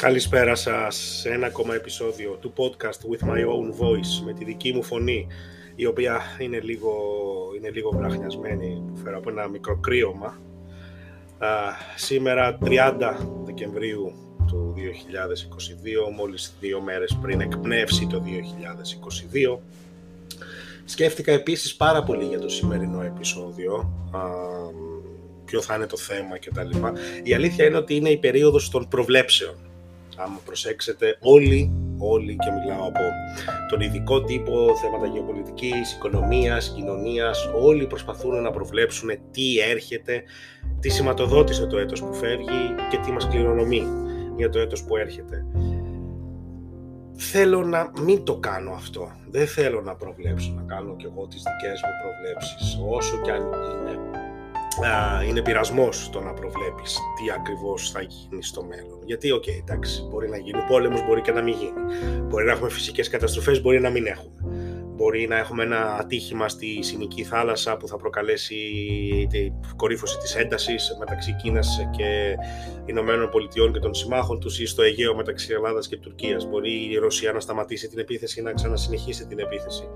Καλησπέρα 0.00 0.54
σας 0.54 0.96
σε 0.96 1.28
ένα 1.28 1.46
ακόμα 1.46 1.74
επεισόδιο 1.74 2.38
του 2.40 2.52
podcast 2.56 3.10
With 3.10 3.28
My 3.28 3.38
Own 3.38 3.82
Voice 3.82 4.24
με 4.24 4.32
τη 4.32 4.44
δική 4.44 4.72
μου 4.72 4.82
φωνή 4.82 5.26
η 5.74 5.86
οποία 5.86 6.20
είναι 6.38 6.60
λίγο, 6.60 6.92
είναι 7.56 7.70
λίγο 7.70 7.90
βραχνιασμένη 7.90 8.82
που 8.86 8.96
φέρω 8.96 9.18
από 9.18 9.30
ένα 9.30 9.48
μικρό 9.48 9.76
κρύωμα. 9.76 10.38
Σήμερα 11.96 12.58
30 12.64 12.68
Δεκεμβρίου 13.44 14.12
του 14.46 14.74
2022 16.10 16.14
μόλις 16.16 16.54
δύο 16.60 16.80
μέρες 16.80 17.18
πριν 17.22 17.40
εκπνεύσει 17.40 18.06
το 18.06 18.22
2022 19.56 19.58
σκέφτηκα 20.84 21.32
επίσης 21.32 21.76
πάρα 21.76 22.02
πολύ 22.02 22.24
για 22.24 22.40
το 22.40 22.48
σημερινό 22.48 23.02
επεισόδιο 23.02 23.92
ποιο 25.44 25.62
θα 25.62 25.74
είναι 25.74 25.86
το 25.86 25.96
θέμα 25.96 26.38
κτλ. 26.38 26.70
Η 27.22 27.34
αλήθεια 27.34 27.64
είναι 27.64 27.76
ότι 27.76 27.94
είναι 27.94 28.10
η 28.10 28.18
περίοδος 28.18 28.70
των 28.70 28.88
προβλέψεων 28.88 29.67
άμα 30.18 30.40
προσέξετε 30.44 31.16
όλοι, 31.20 31.72
όλοι 31.98 32.36
και 32.36 32.50
μιλάω 32.50 32.86
από 32.86 33.00
τον 33.68 33.80
ειδικό 33.80 34.22
τύπο, 34.22 34.76
θέματα 34.82 35.06
γεωπολιτικής, 35.06 35.92
οικονομίας, 35.92 36.72
κοινωνίας, 36.76 37.50
όλοι 37.62 37.86
προσπαθούν 37.86 38.42
να 38.42 38.50
προβλέψουν 38.50 39.10
τι 39.30 39.58
έρχεται, 39.58 40.22
τι 40.80 40.88
σηματοδότησε 40.88 41.66
το 41.66 41.78
έτος 41.78 42.02
που 42.02 42.14
φεύγει 42.14 42.74
και 42.90 42.98
τι 43.04 43.12
μας 43.12 43.28
κληρονομεί 43.28 43.82
για 44.36 44.50
το 44.50 44.58
έτος 44.58 44.84
που 44.84 44.96
έρχεται. 44.96 45.46
Θέλω 47.20 47.64
να 47.64 47.90
μην 48.02 48.24
το 48.24 48.36
κάνω 48.36 48.70
αυτό. 48.70 49.12
Δεν 49.30 49.46
θέλω 49.46 49.80
να 49.80 49.94
προβλέψω, 49.94 50.52
να 50.56 50.62
κάνω 50.62 50.96
κι 50.96 51.04
εγώ 51.04 51.26
τις 51.26 51.42
δικές 51.42 51.80
μου 51.82 51.90
προβλέψεις, 52.02 52.78
όσο 52.88 53.20
κι 53.20 53.30
αν 53.30 53.42
είναι 53.42 54.17
είναι 55.28 55.42
πειρασμός 55.42 56.10
το 56.12 56.20
να 56.20 56.32
προβλέπεις 56.32 56.94
τι 56.94 57.30
ακριβώς 57.38 57.90
θα 57.90 58.00
γίνει 58.02 58.42
στο 58.42 58.64
μέλλον. 58.64 58.98
Γιατί, 59.04 59.30
OK, 59.30 59.42
okay, 59.42 59.60
εντάξει, 59.60 60.02
μπορεί 60.10 60.28
να 60.28 60.36
γίνει 60.36 60.60
πόλεμος, 60.68 61.06
μπορεί 61.06 61.20
και 61.20 61.32
να 61.32 61.42
μην 61.42 61.54
γίνει. 61.54 62.20
Μπορεί 62.28 62.44
να 62.44 62.52
έχουμε 62.52 62.70
φυσικές 62.70 63.08
καταστροφές, 63.08 63.62
μπορεί 63.62 63.80
να 63.80 63.90
μην 63.90 64.06
έχουμε. 64.06 64.67
Μπορεί 64.98 65.26
να 65.28 65.36
έχουμε 65.36 65.62
ένα 65.62 65.96
ατύχημα 66.00 66.48
στη 66.48 66.82
Σινική 66.82 67.24
θάλασσα 67.24 67.76
που 67.76 67.88
θα 67.88 67.96
προκαλέσει 67.96 68.56
την 69.30 69.52
κορύφωση 69.76 70.18
της 70.18 70.36
έντασης 70.36 70.96
μεταξύ 70.98 71.36
Κίνας 71.42 71.88
και 71.96 72.36
Ηνωμένων 72.86 73.30
Πολιτειών 73.30 73.72
και 73.72 73.78
των 73.78 73.94
συμμάχων 73.94 74.40
τους 74.40 74.60
ή 74.60 74.66
στο 74.66 74.82
Αιγαίο 74.82 75.14
μεταξύ 75.14 75.52
Ελλάδας 75.52 75.88
και 75.88 75.96
Τουρκίας. 75.96 76.48
Μπορεί 76.48 76.92
η 76.92 76.96
Ρωσία 76.96 77.32
να 77.32 77.40
σταματήσει 77.40 77.88
την 77.88 77.98
επίθεση 77.98 78.40
ή 78.40 78.42
να 78.42 78.52
ξανασυνεχίσει 78.52 79.26
την 79.26 79.38
επίθεση 79.38 79.88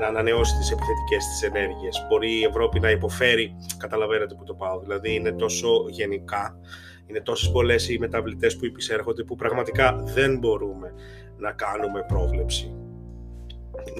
να 0.00 0.06
ανανεώσει 0.06 0.56
τις 0.56 0.70
επιθετικές 0.70 1.24
της 1.26 1.42
ενέργειες. 1.42 2.06
Μπορεί 2.08 2.38
η 2.38 2.44
Ευρώπη 2.44 2.80
να 2.80 2.90
υποφέρει, 2.90 3.56
καταλαβαίνετε 3.76 4.34
που 4.34 4.44
το 4.44 4.54
πάω, 4.54 4.78
δηλαδή 4.80 5.14
είναι 5.14 5.32
τόσο 5.32 5.68
γενικά, 5.88 6.58
είναι 7.06 7.20
τόσες 7.20 7.50
πολλές 7.50 7.88
οι 7.88 7.98
μεταβλητές 7.98 8.56
που 8.56 8.64
υπησέρχονται 8.64 9.22
που 9.22 9.36
πραγματικά 9.36 10.02
δεν 10.04 10.38
μπορούμε 10.38 10.92
να 11.36 11.52
κάνουμε 11.52 12.04
πρόβλεψη. 12.08 12.77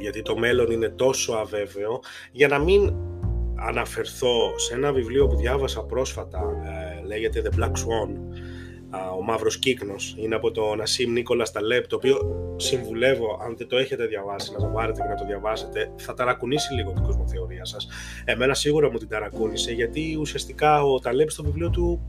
Γιατί 0.01 0.23
το 0.23 0.37
μέλλον 0.37 0.71
είναι 0.71 0.89
τόσο 0.89 1.33
αβέβαιο, 1.33 2.01
για 2.33 2.48
να 2.48 2.59
μην 2.59 2.93
αναφερθώ 3.57 4.59
σε 4.59 4.75
ένα 4.75 4.93
βιβλίο 4.93 5.27
που 5.27 5.37
διάβασα 5.37 5.83
πρόσφατα, 5.83 6.41
ε, 7.01 7.07
λέγεται 7.07 7.43
The 7.45 7.59
Black 7.59 7.71
Swan, 7.71 8.39
ο 9.19 9.23
Μαύρος 9.23 9.59
Κύκνος. 9.59 10.15
Είναι 10.19 10.34
από 10.34 10.51
τον 10.51 10.81
Ασίμ 10.81 11.12
Νίκολας 11.12 11.49
Σταλέπ 11.49 11.87
το 11.87 11.97
οποίο 11.97 12.17
συμβουλεύω 12.56 13.41
αν 13.45 13.56
δεν 13.56 13.69
το 13.69 13.77
έχετε 13.77 14.06
διαβάσει 14.06 14.53
να 14.53 14.59
το 14.59 14.67
πάρετε 14.67 15.01
και 15.03 15.09
να 15.09 15.15
το 15.15 15.25
διαβάσετε. 15.25 15.93
Θα 15.97 16.15
ταρακουνήσει 16.15 16.75
λίγο 16.75 16.93
την 16.93 17.03
κοσμοθεωρία 17.03 17.65
σας. 17.65 17.89
Εμένα 18.25 18.55
σίγουρα 18.55 18.91
μου 18.91 18.99
την 18.99 19.09
ταρακούνησε 19.09 19.73
γιατί 19.73 20.17
ουσιαστικά 20.21 20.83
ο 20.83 20.99
Ταλέπ 20.99 21.31
στο 21.31 21.43
βιβλίο 21.43 21.71
του 21.71 22.01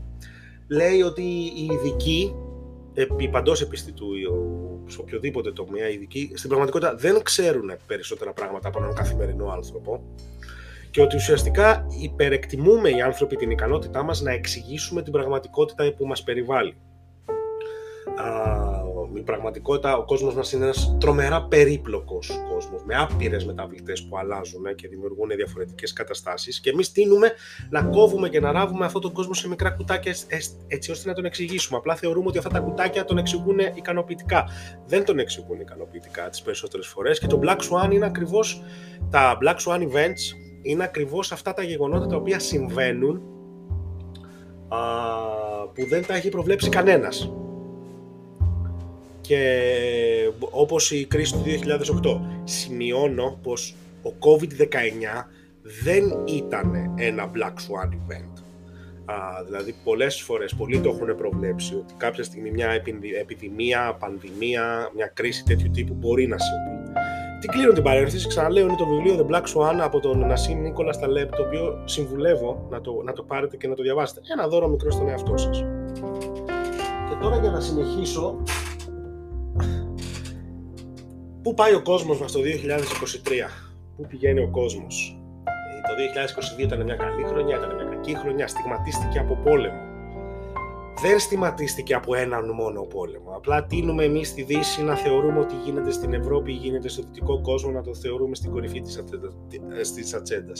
λέει 0.68 1.02
ότι 1.02 1.22
οι 1.56 1.68
ειδικοί 1.72 2.34
επί 2.94 3.28
παντός 3.28 3.60
επιστητού 3.60 4.06
σε 4.86 5.00
οποιοδήποτε 5.00 5.52
τομέα 5.52 5.88
οι 5.88 5.94
ειδικοί 5.94 6.32
στην 6.34 6.48
πραγματικότητα 6.48 6.94
δεν 6.94 7.22
ξέρουν 7.22 7.72
περισσότερα 7.86 8.32
πράγματα 8.32 8.68
από 8.68 8.78
έναν 8.78 8.94
καθημερινό 8.94 9.48
άνθρωπο 9.48 10.02
και 10.90 11.02
ότι 11.02 11.16
ουσιαστικά 11.16 11.86
υπερεκτιμούμε 12.00 12.90
οι 12.90 13.00
άνθρωποι 13.00 13.36
την 13.36 13.50
ικανότητά 13.50 14.02
μας 14.02 14.20
να 14.20 14.32
εξηγήσουμε 14.32 15.02
την 15.02 15.12
πραγματικότητα 15.12 15.92
που 15.92 16.06
μας 16.06 16.22
περιβάλλει. 16.22 16.76
η 18.16 18.49
πραγματικότητα, 19.30 19.96
ο 19.96 20.04
κόσμος 20.04 20.34
μας 20.34 20.52
είναι 20.52 20.64
ένας 20.64 20.96
τρομερά 21.00 21.42
περίπλοκος 21.42 22.40
κόσμος, 22.52 22.82
με 22.84 22.94
άπειρες 22.96 23.44
μεταβλητές 23.44 24.02
που 24.02 24.18
αλλάζουν 24.18 24.74
και 24.74 24.88
δημιουργούν 24.88 25.28
διαφορετικές 25.28 25.92
καταστάσεις 25.92 26.60
και 26.60 26.70
εμείς 26.70 26.92
τίνουμε 26.92 27.32
να 27.70 27.82
κόβουμε 27.82 28.28
και 28.28 28.40
να 28.40 28.52
ράβουμε 28.52 28.84
αυτόν 28.84 29.00
τον 29.00 29.12
κόσμο 29.12 29.34
σε 29.34 29.48
μικρά 29.48 29.70
κουτάκια 29.70 30.14
έτσι 30.66 30.90
ώστε 30.90 31.08
να 31.08 31.14
τον 31.14 31.24
εξηγήσουμε. 31.24 31.78
Απλά 31.78 31.94
θεωρούμε 31.94 32.26
ότι 32.28 32.38
αυτά 32.38 32.50
τα 32.50 32.60
κουτάκια 32.60 33.04
τον 33.04 33.18
εξηγούν 33.18 33.58
ικανοποιητικά. 33.74 34.48
Δεν 34.86 35.04
τον 35.04 35.18
εξηγούν 35.18 35.60
ικανοποιητικά 35.60 36.28
τις 36.28 36.42
περισσότερες 36.42 36.86
φορές 36.86 37.18
και 37.18 37.26
το 37.26 37.40
Black 37.42 37.58
Swan 37.58 37.92
είναι 37.92 38.06
ακριβώς 38.06 38.62
τα 39.10 39.38
Black 39.42 39.56
Swan 39.56 39.80
Events 39.80 40.36
είναι 40.62 40.84
ακριβώς 40.84 41.32
αυτά 41.32 41.52
τα 41.52 41.62
γεγονότα 41.62 42.06
τα 42.06 42.16
οποία 42.16 42.38
συμβαίνουν 42.38 43.22
α, 44.68 44.78
που 45.74 45.86
δεν 45.88 46.06
τα 46.06 46.14
έχει 46.14 46.28
προβλέψει 46.28 46.68
κανένας. 46.68 47.32
Και 49.30 50.32
όπως 50.50 50.90
η 50.90 51.04
κρίση 51.04 51.32
του 51.32 51.42
2008, 52.04 52.20
σημειώνω 52.44 53.38
πως 53.42 53.74
ο 54.02 54.10
COVID-19 54.18 55.26
δεν 55.82 56.04
ήταν 56.26 56.94
ένα 56.96 57.30
Black 57.34 57.52
Swan 57.52 57.88
event. 57.88 58.42
Α, 59.04 59.14
δηλαδή 59.44 59.74
πολλές 59.84 60.20
φορές, 60.20 60.54
πολλοί 60.54 60.80
το 60.80 60.88
έχουν 60.88 61.16
προβλέψει 61.16 61.74
ότι 61.74 61.94
κάποια 61.96 62.24
στιγμή 62.24 62.50
μια 62.50 62.82
επιδημία, 63.20 63.96
πανδημία, 63.98 64.90
μια 64.94 65.06
κρίση 65.06 65.44
τέτοιου 65.44 65.70
τύπου 65.70 65.94
μπορεί 65.94 66.26
να 66.26 66.36
συμβεί. 66.38 66.92
Την 67.40 67.50
κλείνω 67.50 67.72
την 67.72 67.82
παρένθεση, 67.82 68.28
ξαναλέω 68.28 68.66
είναι 68.66 68.76
το 68.76 68.86
βιβλίο 68.86 69.26
The 69.26 69.34
Black 69.34 69.44
Swan 69.44 69.78
από 69.80 70.00
τον 70.00 70.26
Νασίμ 70.26 70.60
Νίκολας 70.60 70.94
Σταλέπ, 70.94 71.36
το 71.36 71.42
οποίο 71.42 71.82
συμβουλεύω 71.84 72.66
να 72.70 72.80
το, 72.80 73.02
να 73.04 73.12
το 73.12 73.22
πάρετε 73.22 73.56
και 73.56 73.68
να 73.68 73.74
το 73.74 73.82
διαβάσετε. 73.82 74.20
Ένα 74.32 74.48
δώρο 74.48 74.68
μικρό 74.68 74.90
στον 74.90 75.08
εαυτό 75.08 75.36
σας. 75.36 75.64
Και 77.08 77.16
τώρα 77.20 77.36
για 77.36 77.50
να 77.50 77.60
συνεχίσω, 77.60 78.42
πού 81.50 81.56
πάει 81.56 81.74
ο 81.74 81.82
κόσμος 81.82 82.20
μας 82.20 82.32
το 82.32 82.40
2023, 82.40 83.50
πού 83.96 84.06
πηγαίνει 84.06 84.40
ο 84.40 84.48
κόσμος; 84.50 85.18
Ε, 85.44 85.88
το 85.88 85.94
2022 85.94 86.62
ήταν 86.62 86.82
μια 86.82 86.94
καλή 86.94 87.22
χρονιά, 87.22 87.56
ήταν 87.56 87.74
μια 87.74 87.84
κακή 87.84 88.16
χρονιά, 88.16 88.46
στιγματίστηκε 88.46 89.18
από 89.18 89.34
πόλεμο 89.44 89.88
δεν 91.02 91.18
στιγματίστηκε 91.18 91.94
από 91.94 92.14
έναν 92.14 92.50
μόνο 92.50 92.82
πόλεμο. 92.82 93.30
Απλά 93.36 93.64
τίνουμε 93.64 94.04
εμείς 94.04 94.28
στη 94.28 94.42
Δύση 94.42 94.82
να 94.82 94.94
θεωρούμε 94.96 95.38
ότι 95.38 95.54
γίνεται 95.64 95.90
στην 95.90 96.12
Ευρώπη 96.12 96.52
ή 96.52 96.54
γίνεται 96.54 96.88
στο 96.88 97.02
δυτικό 97.02 97.40
κόσμο, 97.40 97.70
να 97.70 97.82
το 97.82 97.94
θεωρούμε 97.94 98.34
στην 98.34 98.50
κορυφή 98.50 98.80
της 98.80 100.14
ατζέντα. 100.14 100.52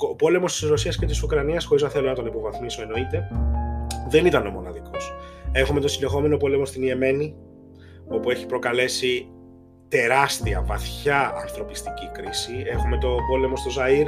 Ο 0.00 0.14
πόλεμος 0.14 0.58
της 0.58 0.68
Ρωσίας 0.68 0.98
και 0.98 1.06
της 1.06 1.22
Ουκρανίας, 1.22 1.64
χωρίς 1.64 1.82
να 1.82 1.88
θέλω 1.88 2.08
να 2.08 2.14
τον 2.14 2.26
υποβαθμίσω, 2.26 2.82
εννοείται, 2.82 3.28
δεν 4.08 4.26
ήταν 4.26 4.46
ο 4.46 4.50
μοναδικός. 4.50 5.12
Έχουμε 5.52 5.80
το 5.80 5.88
συνεχόμενο 5.88 6.36
πόλεμο 6.36 6.64
στην 6.64 6.82
Ιεμένη, 6.82 7.36
όπου 8.08 8.30
έχει 8.30 8.46
προκαλέσει 8.46 9.30
τεράστια, 9.88 10.62
βαθιά 10.62 11.32
ανθρωπιστική 11.42 12.10
κρίση. 12.12 12.64
Έχουμε 12.66 12.98
το 12.98 13.16
πόλεμο 13.30 13.56
στο 13.56 13.70
Ζαΐρ, 13.70 14.06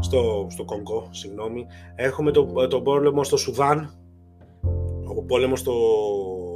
στο, 0.00 0.46
στο 0.50 0.64
Κονγκό, 0.64 1.08
συγγνώμη. 1.10 1.66
Έχουμε 1.94 2.30
τον 2.30 2.68
το 2.68 2.80
πόλεμο 2.80 3.24
στο 3.24 3.36
Σουδάν, 3.36 3.94
ο 5.16 5.22
πόλεμο 5.22 5.56
στο, 5.56 5.72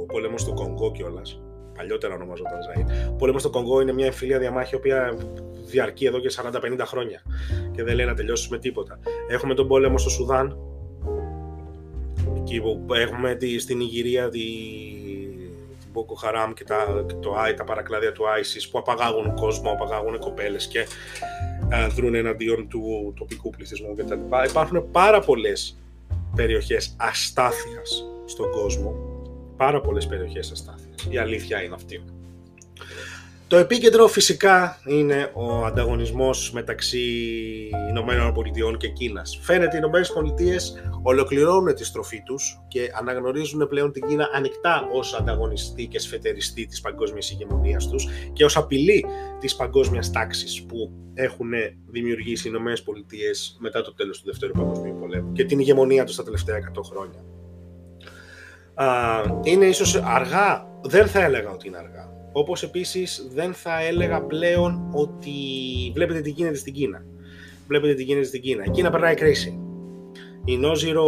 πόλεμο 0.07 0.37
στο 0.37 0.53
Κονγκό 0.53 0.91
κιόλας. 0.91 1.39
Παλιότερα 1.77 2.13
ονομαζόταν 2.13 2.59
Ζαΐ. 2.69 3.11
Ο 3.11 3.15
πόλεμος 3.15 3.41
στο 3.41 3.49
Κονγκό 3.49 3.81
είναι 3.81 3.93
μια 3.93 4.05
εμφυλία 4.05 4.39
διαμάχη 4.39 4.73
η 4.73 4.77
οποία 4.77 5.17
διαρκεί 5.65 6.05
εδώ 6.05 6.19
και 6.19 6.29
40-50 6.77 6.79
χρόνια 6.85 7.21
και 7.71 7.83
δεν 7.83 7.95
λέει 7.95 8.05
να 8.05 8.13
τελειώσει 8.13 8.47
με 8.51 8.57
τίποτα. 8.57 8.99
Έχουμε 9.29 9.53
τον 9.53 9.67
πόλεμο 9.67 9.97
στο 9.97 10.09
Σουδάν, 10.09 10.57
εκεί 12.37 12.61
που 12.61 12.93
έχουμε 12.93 13.35
τη, 13.35 13.59
στην 13.59 13.79
Ιγυρία 13.79 14.29
τη, 14.29 14.39
την 15.95 16.03
Boko 16.03 16.27
Haram 16.27 16.53
και 16.53 16.63
τα, 16.63 17.05
το, 17.21 17.35
τα 17.57 17.63
παρακλάδια 17.63 18.11
του 18.11 18.23
ISIS 18.23 18.67
που 18.71 18.77
απαγάγουν 18.77 19.33
κόσμο, 19.35 19.71
απαγάγουν 19.71 20.19
κοπέλες 20.19 20.67
και 20.67 20.79
ε, 21.69 21.87
δρούν 21.87 22.15
εναντίον 22.15 22.67
του 22.67 23.13
τοπικού 23.17 23.49
πληθυσμού 23.49 23.95
κτλ. 23.95 24.19
Υπάρχουν 24.49 24.91
πάρα 24.91 25.19
πολλές 25.19 25.77
περιοχές 26.35 26.95
αστάθειας 26.97 28.05
στον 28.25 28.51
κόσμο. 28.51 28.95
Πάρα 29.57 29.81
πολλές 29.81 30.07
περιοχές 30.07 30.51
αστάθειας. 30.51 31.07
Η 31.09 31.17
αλήθεια 31.17 31.63
είναι 31.63 31.75
αυτή. 31.75 32.03
Το 33.47 33.57
επίκεντρο 33.57 34.07
φυσικά 34.07 34.79
είναι 34.85 35.31
ο 35.33 35.65
ανταγωνισμός 35.65 36.51
μεταξύ 36.51 36.99
Ηνωμένων 37.89 38.33
Πολιτειών 38.33 38.77
και 38.77 38.87
Κίνας. 38.87 39.39
Φαίνεται 39.41 39.75
οι 39.75 39.79
Ηνωμένες 39.81 40.11
Πολιτείες 40.11 40.73
ολοκληρώνουν 41.01 41.75
τη 41.75 41.83
στροφή 41.85 42.23
τους 42.23 42.59
και 42.67 42.91
αναγνωρίζουν 42.99 43.67
πλέον 43.67 43.91
την 43.91 44.07
Κίνα 44.07 44.29
ανοιχτά 44.33 44.87
ως 44.93 45.13
ανταγωνιστή 45.13 45.87
και 45.87 45.99
σφετεριστή 45.99 46.65
της 46.65 46.81
παγκόσμιας 46.81 47.31
ηγεμονίας 47.31 47.87
τους 47.87 48.07
και 48.33 48.45
ως 48.45 48.57
απειλή 48.57 49.05
της 49.39 49.55
παγκόσμιας 49.55 50.11
τάξης 50.11 50.65
που 50.65 50.91
έχουν 51.13 51.51
δημιουργήσει 51.91 52.47
οι 52.47 52.51
Ηνωμένες 52.53 52.83
Πολιτείες 52.83 53.57
μετά 53.59 53.81
το 53.81 53.93
τέλος 53.93 54.19
του 54.19 54.25
Δεύτερου 54.25 54.51
Παγκοσμίου 54.51 54.97
Πολέμου 54.99 55.31
και 55.31 55.45
την 55.45 55.59
ηγεμονία 55.59 56.03
τους 56.03 56.15
τα 56.15 56.23
τελευταία 56.23 56.55
100 56.55 56.81
χρόνια. 56.83 57.23
είναι 59.43 59.65
ίσως 59.65 59.95
αργά, 59.95 60.67
δεν 60.83 61.07
θα 61.07 61.23
έλεγα 61.23 61.51
ότι 61.51 61.67
είναι 61.67 61.77
αργά. 61.77 62.14
Όπως 62.37 62.63
επίσης 62.63 63.27
δεν 63.33 63.53
θα 63.53 63.81
έλεγα 63.81 64.21
πλέον 64.21 64.89
ότι 64.91 65.31
βλέπετε 65.93 66.21
τι 66.21 66.29
γίνεται 66.29 66.55
στην 66.55 66.73
Κίνα. 66.73 67.05
Βλέπετε 67.67 67.93
τι 67.93 68.03
γίνεται 68.03 68.25
στην 68.25 68.41
Κίνα. 68.41 68.63
Η 68.65 68.69
Κίνα 68.69 68.89
περνάει 68.89 69.15
κρίση. 69.15 69.59
Η 70.45 70.59
no 70.61 70.71
zero, 70.71 71.03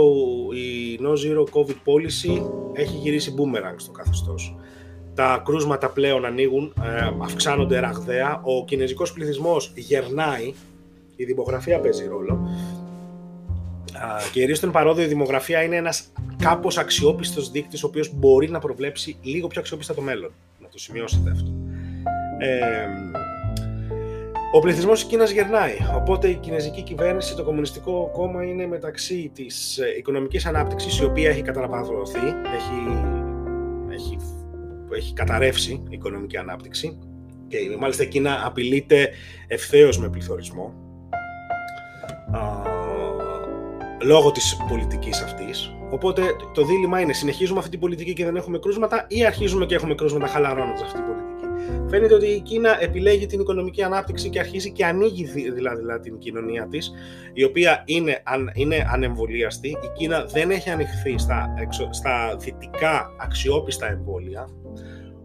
η 0.56 1.00
no 1.02 1.12
zero 1.12 1.44
COVID 1.44 1.76
policy 1.86 2.50
έχει 2.74 2.98
γυρίσει 2.98 3.34
boomerang 3.38 3.76
στο 3.76 3.92
καθεστώς. 3.92 4.56
Τα 5.14 5.42
κρούσματα 5.46 5.90
πλέον 5.90 6.26
ανοίγουν, 6.26 6.74
ε, 6.84 7.10
αυξάνονται 7.24 7.80
ραγδαία. 7.80 8.42
Ο 8.44 8.66
κινέζικος 8.66 9.14
πληθυσμός 9.14 9.72
γερνάει. 9.76 10.54
Η 11.16 11.24
δημογραφία 11.24 11.80
παίζει 11.80 12.08
ρόλο. 12.08 12.50
Και 14.32 14.42
η 14.42 14.54
στον 14.54 14.72
παρόδο 14.72 15.02
η 15.02 15.06
δημογραφία 15.06 15.64
είναι 15.64 15.76
ένας 15.76 16.12
κάπως 16.44 16.78
αξιόπιστος 16.78 17.52
δείκτης 17.52 17.84
ο 17.84 17.88
οποίος 17.88 18.12
μπορεί 18.16 18.50
να 18.50 18.60
προβλέψει 18.60 19.18
λίγο 19.22 19.48
πιο 19.48 19.62
αξιόπιστα 19.62 19.94
το 19.94 20.02
μέλλον. 20.02 20.32
Να 20.68 20.74
το 20.74 20.80
σημειώσετε 20.80 21.32
αυτό. 21.32 21.52
Ε, 22.38 22.88
ο 24.52 24.60
πληθυσμός 24.60 25.00
της 25.00 25.10
Κίνας 25.10 25.32
γερνάει. 25.32 25.76
Οπότε 25.96 26.28
η 26.28 26.36
κινέζικη 26.36 26.82
κυβέρνηση, 26.82 27.36
το 27.36 27.44
Κομμουνιστικό 27.44 28.10
Κόμμα 28.14 28.44
είναι 28.44 28.68
μεταξύ 28.68 29.32
της 29.34 29.78
ε, 29.78 29.98
οικονομικής 29.98 30.46
ανάπτυξης, 30.46 31.00
η 31.00 31.06
οποία 31.06 31.30
έχει 31.30 31.42
καταναπαρωθεί, 31.42 32.20
έχει, 32.56 33.04
έχει, 33.90 34.18
έχει 34.96 35.14
καταρρεύσει 35.14 35.72
η 35.72 35.88
οικονομική 35.90 36.38
ανάπτυξη 36.38 37.00
και 37.48 37.58
μάλιστα 37.80 38.04
η 38.04 38.08
Κίνα 38.08 38.42
απειλείται 38.46 39.10
ευθέως 39.48 40.00
με 40.00 40.10
πληθωρισμό 40.10 40.74
α, 42.32 42.67
λόγω 44.02 44.32
της 44.32 44.58
πολιτικής 44.70 45.22
αυτής. 45.22 45.72
Οπότε 45.90 46.22
το 46.54 46.66
δίλημα 46.66 47.00
είναι 47.00 47.14
συνεχίζουμε 47.14 47.60
αυτή 47.60 47.72
την 47.72 47.80
πολιτική 47.80 48.14
και 48.14 48.26
δεν 48.26 48.36
έχουμε 48.36 48.60
κρούσματα 48.60 49.06
ή 49.08 49.26
αρχίζουμε 49.26 49.66
και 49.66 49.76
έχουμε 49.76 49.96
κρούσματα 49.96 50.28
χαλαρώνοντας 50.28 50.82
αυτή 50.82 50.98
την 50.98 51.06
πολιτική. 51.06 51.46
Φαίνεται 51.90 52.14
ότι 52.14 52.26
η 52.26 52.40
Κίνα 52.40 52.84
επιλέγει 52.84 53.26
την 53.26 53.40
οικονομική 53.40 53.84
ανάπτυξη 53.84 54.30
και 54.30 54.40
αρχίζει 54.40 54.72
και 54.72 54.86
ανοίγει 54.86 55.24
δηλαδή, 55.26 55.80
δηλαδή 55.80 56.10
την 56.10 56.18
κοινωνία 56.18 56.68
της, 56.68 56.92
η 57.34 57.44
οποία 57.44 57.84
είναι, 57.86 58.22
αν, 58.24 58.52
είναι 58.54 58.88
ανεμβολίαστη. 58.92 59.68
Η 59.68 59.92
Κίνα 59.98 60.26
δεν 60.26 60.52
έχει 60.52 60.70
ανοιχθεί 60.70 61.18
στα, 61.18 61.54
στα 61.90 62.36
δυτικά 62.40 63.16
αξιόπιστα 63.20 63.88
εμβόλια, 63.88 64.50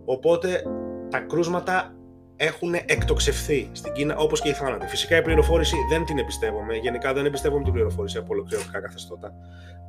οπότε 0.04 0.62
τα 1.10 1.18
κρούσματα 1.18 1.94
έχουν 2.36 2.74
εκτοξευθεί 2.74 3.68
στην 3.72 3.92
Κίνα 3.92 4.16
όπως 4.16 4.40
και 4.40 4.48
οι 4.48 4.52
θάνατοι. 4.52 4.86
Φυσικά 4.86 5.16
η 5.16 5.22
πληροφόρηση 5.22 5.76
δεν 5.90 6.04
την 6.04 6.18
εμπιστεύομαι. 6.18 6.76
Γενικά 6.76 7.12
δεν 7.12 7.24
εμπιστεύομαι 7.26 7.64
την 7.64 7.72
πληροφόρηση 7.72 8.18
από 8.18 8.26
ολοκληρωτικά 8.30 8.80
καθεστώτα 8.80 9.34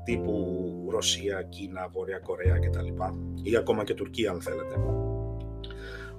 τύπου 0.04 0.88
Ρωσία, 0.92 1.42
Κίνα, 1.50 1.88
Βόρεια 1.92 2.20
Κορέα 2.20 2.60
κτλ. 2.60 2.88
ή 3.44 3.56
ακόμα 3.56 3.84
και 3.84 3.94
Τουρκία 3.94 4.32
αν 4.32 4.42
θέλετε. 4.42 4.76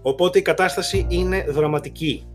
Οπότε 0.03 0.39
η 0.39 0.43
κατάσταση 0.43 1.07
είναι 1.09 1.45
δραματική 1.49 2.27
α, 2.27 2.34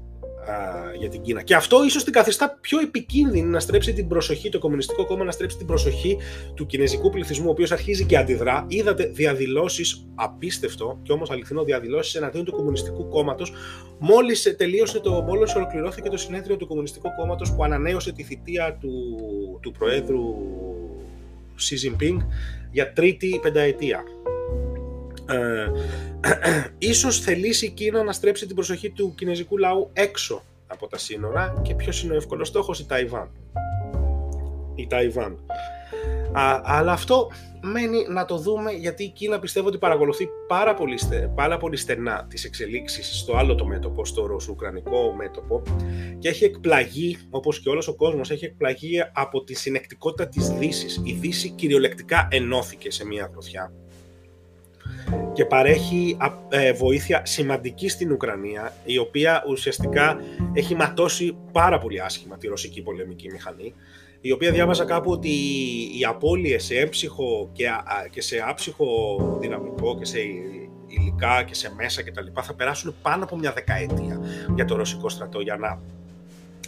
για 1.00 1.10
την 1.10 1.22
Κίνα. 1.22 1.42
Και 1.42 1.56
αυτό 1.56 1.84
ίσως 1.86 2.04
την 2.04 2.14
καθιστά 2.14 2.58
πιο 2.62 2.80
επικίνδυνη 2.80 3.48
να 3.48 3.60
στρέψει 3.60 3.94
την 3.94 4.08
προσοχή, 4.08 4.50
το 4.50 4.60
Κομμουνιστικό 4.60 5.06
Κόμμα 5.06 5.24
να 5.24 5.32
στρέψει 5.32 5.58
την 5.58 5.68
προσοχή 5.68 6.18
του 6.54 6.66
κινέζικου 6.66 7.10
πληθυσμού, 7.10 7.48
ο 7.48 7.52
οποίος 7.52 7.72
αρχίζει 7.72 8.06
και 8.06 8.18
αντιδρά. 8.18 8.66
Είδατε 8.68 9.06
διαδηλώσεις, 9.06 10.08
απίστευτο 10.16 11.00
και 11.04 11.12
όμως 11.12 11.32
αληθινό 11.32 11.64
διαδηλώσεις 11.64 12.16
εναντίον 12.16 12.46
του 12.46 12.52
Κομμουνιστικού 12.52 13.08
Κόμματος, 13.08 13.54
μόλις 14.00 14.56
τελείωσε 14.58 15.00
το, 15.00 15.12
μόλις 15.12 15.56
ολοκληρώθηκε 15.56 16.10
το 16.10 16.18
συνέδριο 16.18 16.58
του 16.58 16.68
Κομμουνιστικού 16.68 17.10
Κόμματος 17.18 17.54
που 17.56 17.64
ανανέωσε 17.64 18.12
τη 18.12 18.24
θητεία 18.24 18.78
του, 18.82 18.92
του 19.62 19.72
Προέδρου 19.72 20.36
Xi 21.60 21.76
Jinping 21.88 22.18
για 22.72 22.94
τρίτη 22.94 23.40
πενταετία. 23.42 24.04
Ε, 25.30 25.72
ίσως 26.92 27.20
θελήσει 27.20 27.66
η 27.66 27.70
Κίνα 27.70 28.04
να 28.04 28.12
στρέψει 28.12 28.46
την 28.46 28.56
προσοχή 28.56 28.90
του 28.90 29.14
κινέζικου 29.18 29.58
λαού 29.58 29.90
έξω 29.94 30.44
από 30.68 30.88
τα 30.88 30.98
σύνορα 30.98 31.62
και 31.62 31.76
ποιος 31.76 32.04
είναι 32.04 32.14
ο 32.14 32.16
εύκολος 32.16 32.48
στόχος 32.48 32.80
η 32.80 32.86
Ταϊβάν. 32.86 33.30
Η 34.76 34.88
Ταϊβάν. 34.88 35.40
Α, 36.32 36.62
αλλά 36.64 36.92
αυτό 36.92 37.32
μένει 37.62 38.06
να 38.10 38.26
το 38.26 38.38
δούμε 38.38 38.72
γιατί 38.72 39.04
η 39.04 39.10
Κίνα 39.10 39.40
πιστεύω 39.40 39.68
ότι 39.68 39.78
παρακολουθεί 39.78 40.28
πάρα 40.48 40.74
πολύ, 40.74 41.00
πάρα 41.36 41.58
πολύ 41.58 41.78
στενά 41.78 42.26
τις 42.30 42.44
εξελίξεις 42.44 43.20
στο 43.20 43.38
άλλο 43.38 43.56
το 43.56 43.66
μέτωπο, 43.66 44.06
στο 44.06 44.26
ρωσο-ουκρανικό 44.26 45.14
μέτωπο 45.18 45.62
και 46.20 46.30
έχει 46.30 46.44
εκπλαγεί, 46.44 47.18
όπως 47.30 47.60
και 47.60 47.70
όλος 47.70 47.88
ο 47.88 47.96
κόσμος, 47.96 48.32
έχει 48.32 48.46
εκπλαγεί 48.46 49.04
από 49.14 49.44
τη 49.44 49.54
συνεκτικότητα 49.54 50.28
της 50.28 50.50
δύσης. 50.50 51.02
Η 51.04 51.14
Δύση 51.14 51.50
κυριολεκτικά 51.50 52.28
ενώθηκε 52.32 52.92
σε 52.92 53.06
μια 53.06 53.30
γροθιά 53.32 53.72
και 55.34 55.46
παρέχει 55.46 56.18
ε, 56.50 56.74
βοήθεια 56.74 57.22
σημαντική 57.26 57.90
στην 57.90 58.12
Ουκρανία, 58.12 58.74
η 58.86 58.98
οποία 58.98 59.44
ουσιαστικά 59.50 60.20
έχει 60.54 60.76
ματώσει 60.76 61.38
πάρα 61.52 61.78
πολύ 61.78 62.02
άσχημα 62.02 62.38
τη 62.38 62.48
ρωσική 62.48 62.82
πολεμική 62.82 63.32
μηχανή, 63.32 63.74
η 64.22 64.32
οποία 64.32 64.52
διάβαζα 64.52 64.86
κάπου 64.86 65.12
ότι 65.12 65.30
οι 66.00 66.06
απώλειες 66.08 66.64
σε 66.64 66.76
έμψυχο 66.76 67.50
και, 67.54 67.66
και 68.12 68.22
σε 68.22 68.44
άψυχο 68.48 68.88
δυναμικό 69.40 69.98
και 69.98 70.06
σε 70.06 70.20
υλικά 70.88 71.44
και 71.44 71.56
σε 71.56 71.74
μέσα 71.76 72.04
κτλ. 72.04 72.26
θα 72.42 72.54
περάσουν 72.54 72.96
πάνω 73.02 73.24
από 73.24 73.38
μια 73.38 73.52
δεκαετία 73.52 74.20
για 74.56 74.66
το 74.66 74.76
ρωσικό 74.76 75.10
στρατό 75.10 75.40
για 75.40 75.56
να 75.56 75.82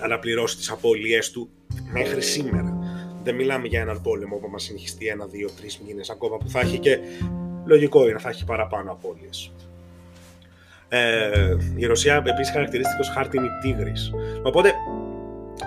αναπληρώσει 0.01 0.57
τις 0.57 0.69
απώλειές 0.69 1.31
του 1.31 1.49
μέχρι 1.91 2.21
σήμερα. 2.21 2.77
Δεν 3.23 3.35
μιλάμε 3.35 3.67
για 3.67 3.81
έναν 3.81 4.01
πόλεμο 4.01 4.35
που 4.35 4.47
μας 4.49 4.63
συνεχιστεί 4.63 5.07
ένα, 5.07 5.25
δύο, 5.25 5.49
τρεις 5.57 5.79
μήνες 5.85 6.09
ακόμα 6.09 6.37
που 6.37 6.49
θα 6.49 6.59
έχει 6.59 6.79
και 6.79 6.99
λογικό 7.65 8.09
είναι, 8.09 8.19
θα 8.19 8.29
έχει 8.29 8.45
παραπάνω 8.45 8.91
απώλειες. 8.91 9.51
Ε, 10.89 11.55
η 11.75 11.85
Ρωσία 11.85 12.15
επίσης 12.15 12.51
χαρακτηρίστηκε 12.51 13.01
ως 13.01 13.09
χάρτινη 13.09 13.47
τίγρης. 13.61 14.11
Οπότε, 14.43 14.73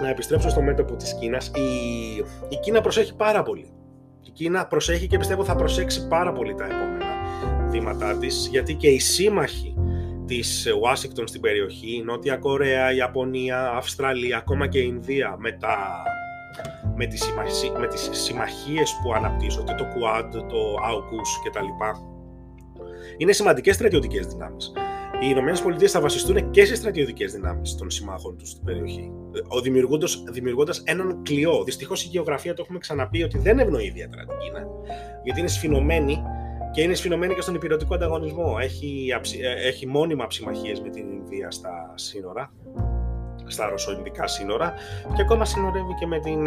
να 0.00 0.08
επιστρέψω 0.08 0.48
στο 0.48 0.62
μέτωπο 0.62 0.96
της 0.96 1.14
Κίνας, 1.14 1.46
η, 1.46 2.16
η 2.48 2.56
Κίνα 2.60 2.80
προσέχει 2.80 3.14
πάρα 3.14 3.42
πολύ. 3.42 3.68
Η 4.22 4.30
Κίνα 4.30 4.66
προσέχει 4.66 5.06
και 5.06 5.18
πιστεύω 5.18 5.44
θα 5.44 5.56
προσέξει 5.56 6.08
πάρα 6.08 6.32
πολύ 6.32 6.54
τα 6.54 6.64
επόμενα 6.64 7.06
βήματά 7.68 8.18
της, 8.18 8.48
γιατί 8.50 8.74
και 8.74 8.88
οι 8.88 8.98
σύμμαχοι 8.98 9.74
της 10.26 10.66
Ουάσιγκτον 10.80 11.26
στην 11.26 11.40
περιοχή, 11.40 12.02
Νότια 12.04 12.36
Κορέα, 12.36 12.94
Ιαπωνία, 12.94 13.70
Αυστραλία, 13.70 14.36
ακόμα 14.36 14.66
και 14.66 14.78
η 14.78 14.86
Ινδία 14.94 15.36
με 15.38 15.52
τα 15.52 16.02
με 16.96 17.06
τις, 17.06 17.22
συμμαχίες, 17.24 17.72
με 17.78 17.86
τις 17.86 18.08
συμμαχίες 18.12 18.98
που 19.02 19.12
αναπτύσσονται, 19.14 19.74
το 19.74 19.84
Quad, 19.84 20.30
το 20.32 20.74
AUKUS 20.90 21.48
κτλ. 21.48 21.66
Είναι 23.16 23.32
σημαντικές 23.32 23.74
στρατιωτικές 23.74 24.26
δυνάμεις. 24.26 24.72
Οι 25.20 25.26
Ηνωμένες 25.30 25.62
Πολιτείες 25.62 25.90
θα 25.90 26.00
βασιστούν 26.00 26.50
και 26.50 26.64
σε 26.64 26.74
στρατιωτικές 26.74 27.32
δυνάμεις 27.32 27.74
των 27.74 27.90
συμμάχων 27.90 28.36
τους 28.36 28.48
στην 28.48 28.64
περιοχή, 28.64 29.12
δημιουργώντας 30.32 30.82
έναν 30.84 31.22
κλειό. 31.22 31.64
Δυστυχώς 31.64 32.04
η 32.04 32.08
γεωγραφία 32.08 32.54
το 32.54 32.62
έχουμε 32.62 32.78
ξαναπεί 32.78 33.22
ότι 33.22 33.38
δεν 33.38 33.58
ευνοεί 33.58 33.84
ιδιαίτερα 33.84 34.24
την 34.24 34.38
Κίνα, 34.38 34.66
γιατί 35.24 35.40
είναι 35.40 35.48
σφινωμένη 35.48 36.22
και 36.72 36.82
είναι 36.82 36.94
σφινωμένη 36.94 37.34
και 37.34 37.40
στον 37.40 37.54
υπηρετικό 37.54 37.94
ανταγωνισμό. 37.94 38.56
Έχει, 38.60 39.06
ε, 39.42 39.66
έχει 39.66 39.86
μόνιμα 39.86 40.26
ψημαχίες 40.26 40.80
με 40.80 40.88
την 40.88 41.10
Ινδία 41.10 41.50
στα 41.50 41.92
σύνορα 41.94 42.52
στα 43.46 43.68
ρωσοϊνδικά 43.68 44.26
σύνορα 44.26 44.74
και 45.14 45.22
ακόμα 45.22 45.44
συνορεύει 45.44 45.94
και 46.00 46.06
με, 46.06 46.20
την, 46.20 46.44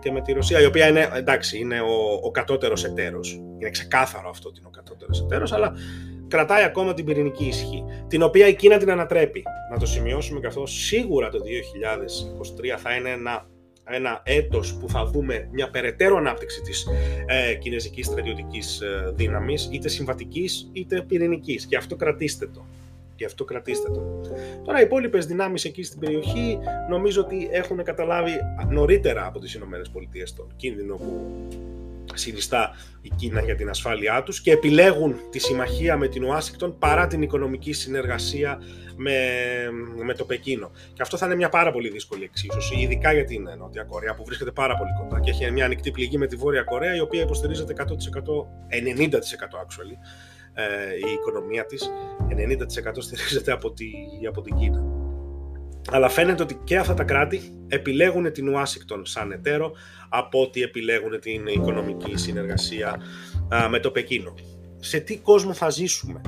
και 0.00 0.12
με 0.12 0.20
τη 0.20 0.32
Ρωσία, 0.32 0.60
η 0.60 0.64
οποία 0.64 0.88
είναι, 0.88 1.08
εντάξει, 1.14 1.58
είναι 1.58 1.80
ο, 1.80 2.20
ο 2.22 2.30
κατώτερος 2.30 2.84
εταίρος. 2.84 3.40
Είναι 3.58 3.70
ξεκάθαρο 3.70 4.28
αυτό 4.28 4.48
ότι 4.48 4.58
είναι 4.58 4.68
ο 4.68 4.76
κατώτερος 4.76 5.20
εταίρος, 5.20 5.52
αλλά 5.52 5.72
κρατάει 6.28 6.64
ακόμα 6.64 6.94
την 6.94 7.04
πυρηνική 7.04 7.44
ισχύ, 7.44 7.84
την 8.08 8.22
οποία 8.22 8.48
η 8.48 8.54
Κίνα 8.54 8.78
την 8.78 8.90
ανατρέπει. 8.90 9.42
Να 9.72 9.78
το 9.78 9.86
σημειώσουμε 9.86 10.40
και 10.40 10.46
αυτό, 10.46 10.66
σίγουρα 10.66 11.28
το 11.28 11.38
2023 12.74 12.78
θα 12.78 12.94
είναι 12.94 13.10
ένα 13.10 13.46
ένα 13.90 14.20
έτος 14.24 14.74
που 14.74 14.88
θα 14.88 15.04
δούμε 15.04 15.48
μια 15.52 15.70
περαιτέρω 15.70 16.16
ανάπτυξη 16.16 16.60
της 16.60 16.86
ε, 17.26 17.54
κινέζικης 17.54 18.06
στρατιωτικής 18.06 18.80
ε, 18.80 19.12
δύναμης, 19.14 19.68
είτε 19.72 19.88
συμβατικής 19.88 20.70
είτε 20.72 21.02
πυρηνικής. 21.02 21.66
Και 21.66 21.76
αυτό 21.76 21.96
κρατήστε 21.96 22.46
το. 22.46 22.64
Γι' 23.18 23.24
αυτό 23.24 23.44
κρατήστε 23.44 23.90
το. 23.90 24.20
Τώρα 24.64 24.80
οι 24.80 24.82
υπόλοιπες 24.82 25.26
δυνάμεις 25.26 25.64
εκεί 25.64 25.82
στην 25.82 26.00
περιοχή 26.00 26.58
νομίζω 26.88 27.20
ότι 27.20 27.48
έχουν 27.52 27.82
καταλάβει 27.82 28.32
νωρίτερα 28.68 29.26
από 29.26 29.38
τις 29.38 29.54
ΗΠΑ 29.54 29.66
τον 30.36 30.52
κίνδυνο 30.56 30.96
που 30.96 31.48
συνιστά 32.14 32.76
η 33.02 33.10
Κίνα 33.16 33.40
για 33.40 33.54
την 33.54 33.68
ασφάλειά 33.68 34.22
τους 34.22 34.40
και 34.40 34.52
επιλέγουν 34.52 35.20
τη 35.30 35.38
συμμαχία 35.38 35.96
με 35.96 36.08
την 36.08 36.24
Ουάσιγκτον 36.24 36.78
παρά 36.78 37.06
την 37.06 37.22
οικονομική 37.22 37.72
συνεργασία 37.72 38.62
με, 38.96 39.16
με 40.04 40.14
το 40.14 40.24
Πεκίνο. 40.24 40.70
Και 40.92 41.02
αυτό 41.02 41.16
θα 41.16 41.26
είναι 41.26 41.34
μια 41.34 41.48
πάρα 41.48 41.72
πολύ 41.72 41.88
δύσκολη 41.88 42.24
εξίσωση, 42.24 42.74
ειδικά 42.78 43.12
για 43.12 43.24
την 43.24 43.48
Νότια 43.58 43.82
Κορέα 43.82 44.14
που 44.14 44.24
βρίσκεται 44.24 44.50
πάρα 44.50 44.76
πολύ 44.76 44.90
κοντά 44.98 45.20
και 45.20 45.30
έχει 45.30 45.50
μια 45.50 45.64
ανοιχτή 45.64 45.90
πληγή 45.90 46.18
με 46.18 46.26
τη 46.26 46.36
Βόρεια 46.36 46.62
Κορέα 46.62 46.94
η 46.94 47.00
οποία 47.00 47.22
υποστηρίζεται 47.22 47.74
100%, 47.78 47.82
90% 47.82 49.08
actually, 49.08 49.96
ε, 49.96 50.37
η 51.08 51.12
οικονομία 51.12 51.66
της 51.66 51.90
90% 52.28 52.92
στηρίζεται 52.98 53.52
από, 53.52 53.72
τη, 53.72 53.86
από 54.28 54.40
την 54.40 54.56
Κίνα. 54.56 54.84
Αλλά 55.90 56.08
φαίνεται 56.08 56.42
ότι 56.42 56.60
και 56.64 56.76
αυτά 56.76 56.94
τα 56.94 57.04
κράτη 57.04 57.40
επιλέγουν 57.68 58.32
την 58.32 58.48
Ουάσιγκτον 58.48 59.06
σαν 59.06 59.32
εταίρο 59.32 59.72
από 60.08 60.42
ότι 60.42 60.62
επιλέγουν 60.62 61.20
την 61.20 61.46
οικονομική 61.46 62.16
συνεργασία 62.16 63.00
με 63.70 63.78
το 63.78 63.90
Πεκίνο. 63.90 64.34
Σε 64.80 64.98
τι 64.98 65.18
κόσμο 65.18 65.52
θα 65.52 65.70
ζήσουμε; 65.70 66.20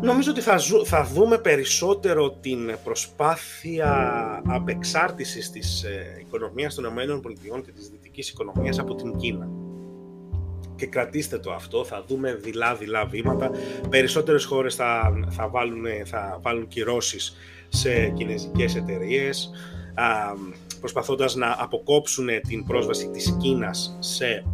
Νομίζω 0.00 0.30
ότι 0.30 0.40
θα, 0.40 0.58
θα 0.84 1.04
δούμε 1.04 1.38
περισσότερο 1.38 2.30
την 2.30 2.76
προσπάθεια 2.84 4.42
απεξάρτησης 4.46 5.50
της 5.50 5.82
ε, 5.82 6.16
οικονομίας 6.20 6.74
των 6.74 6.84
ΗΠΑ 6.84 7.60
και 7.64 7.72
της 7.72 7.88
δυτικής 7.88 8.28
οικονομίας 8.28 8.78
από 8.78 8.94
την 8.94 9.16
Κίνα. 9.16 9.48
Και 10.76 10.86
κρατήστε 10.86 11.38
το 11.38 11.52
αυτό, 11.52 11.84
θα 11.84 12.04
δούμε 12.06 12.34
δειλά-δειλά 12.34 13.04
βήματα. 13.04 13.50
Περισσότερες 13.90 14.44
χώρες 14.44 14.74
θα, 14.74 15.12
θα, 15.28 15.48
βάλουν, 15.48 15.84
θα 16.04 16.38
βάλουν 16.42 16.68
κυρώσεις 16.68 17.36
σε 17.68 18.08
κινέζικες 18.08 18.76
εταιρείες, 18.76 19.50
προσπαθώντας 20.80 21.34
να 21.34 21.56
αποκόψουν 21.58 22.28
την 22.48 22.64
πρόσβαση 22.64 23.08
της 23.08 23.36
Κίνας 23.40 23.96
σε 24.00 24.44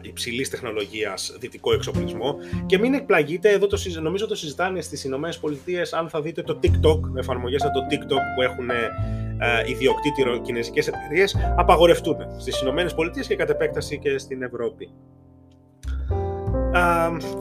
υψηλής 0.00 0.50
τεχνολογίας 0.50 1.36
δυτικό 1.40 1.72
εξοπλισμό. 1.72 2.36
Και 2.66 2.78
μην 2.78 2.94
εκπλαγείτε, 2.94 3.50
εδώ 3.50 3.66
το, 3.66 3.78
νομίζω 4.00 4.26
το 4.26 4.34
συζητάνε 4.34 4.80
στις 4.80 5.04
Ηνωμένες 5.04 5.38
Πολιτείες. 5.38 5.92
Αν 5.92 6.08
θα 6.08 6.20
δείτε 6.20 6.42
το 6.42 6.58
TikTok, 6.62 7.00
με 7.12 7.20
εφαρμογές 7.20 7.60
σαν 7.60 7.72
το 7.72 7.80
TikTok 7.90 8.22
που 8.34 8.42
έχουν 8.42 8.70
ε, 8.70 9.70
ιδιοκτήτη 9.70 10.22
κινέζικες 10.42 10.86
εταιρείες, 10.86 11.36
απαγορευτούν 11.56 12.16
στις 12.38 12.60
Ηνωμένες 12.60 12.94
Πολιτείες 12.94 13.26
και 13.26 13.36
κατ' 13.36 13.50
επέκταση 13.50 13.98
και 13.98 14.18
στην 14.18 14.42
Ευρώπη. 14.42 14.90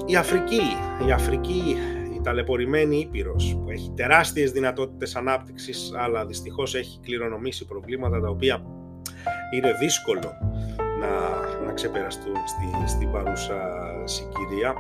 Η 0.06 0.16
Αφρική, 0.16 0.62
η 1.08 1.12
Αφρική, 1.12 1.76
η 2.16 2.22
ταλαιπωρημένη 2.24 2.98
Ήπειρος 2.98 3.58
που 3.64 3.70
έχει 3.70 3.94
τεράστιες 3.96 4.52
δυνατότητες 4.52 5.16
ανάπτυξης 5.16 5.92
αλλά 5.96 6.26
δυστυχώς 6.26 6.76
έχει 6.76 7.00
κληρονομήσει 7.00 7.66
προβλήματα 7.66 8.22
τα 8.22 8.30
οποία 8.30 8.64
είναι 9.54 9.74
δύσκολο 9.74 10.34
να, 11.00 11.10
να 11.66 11.74
ξεπεραστούν 11.74 12.36
στη, 12.48 12.90
στην 12.90 13.12
παρούσα 13.12 13.56
συγκυρία 14.04 14.76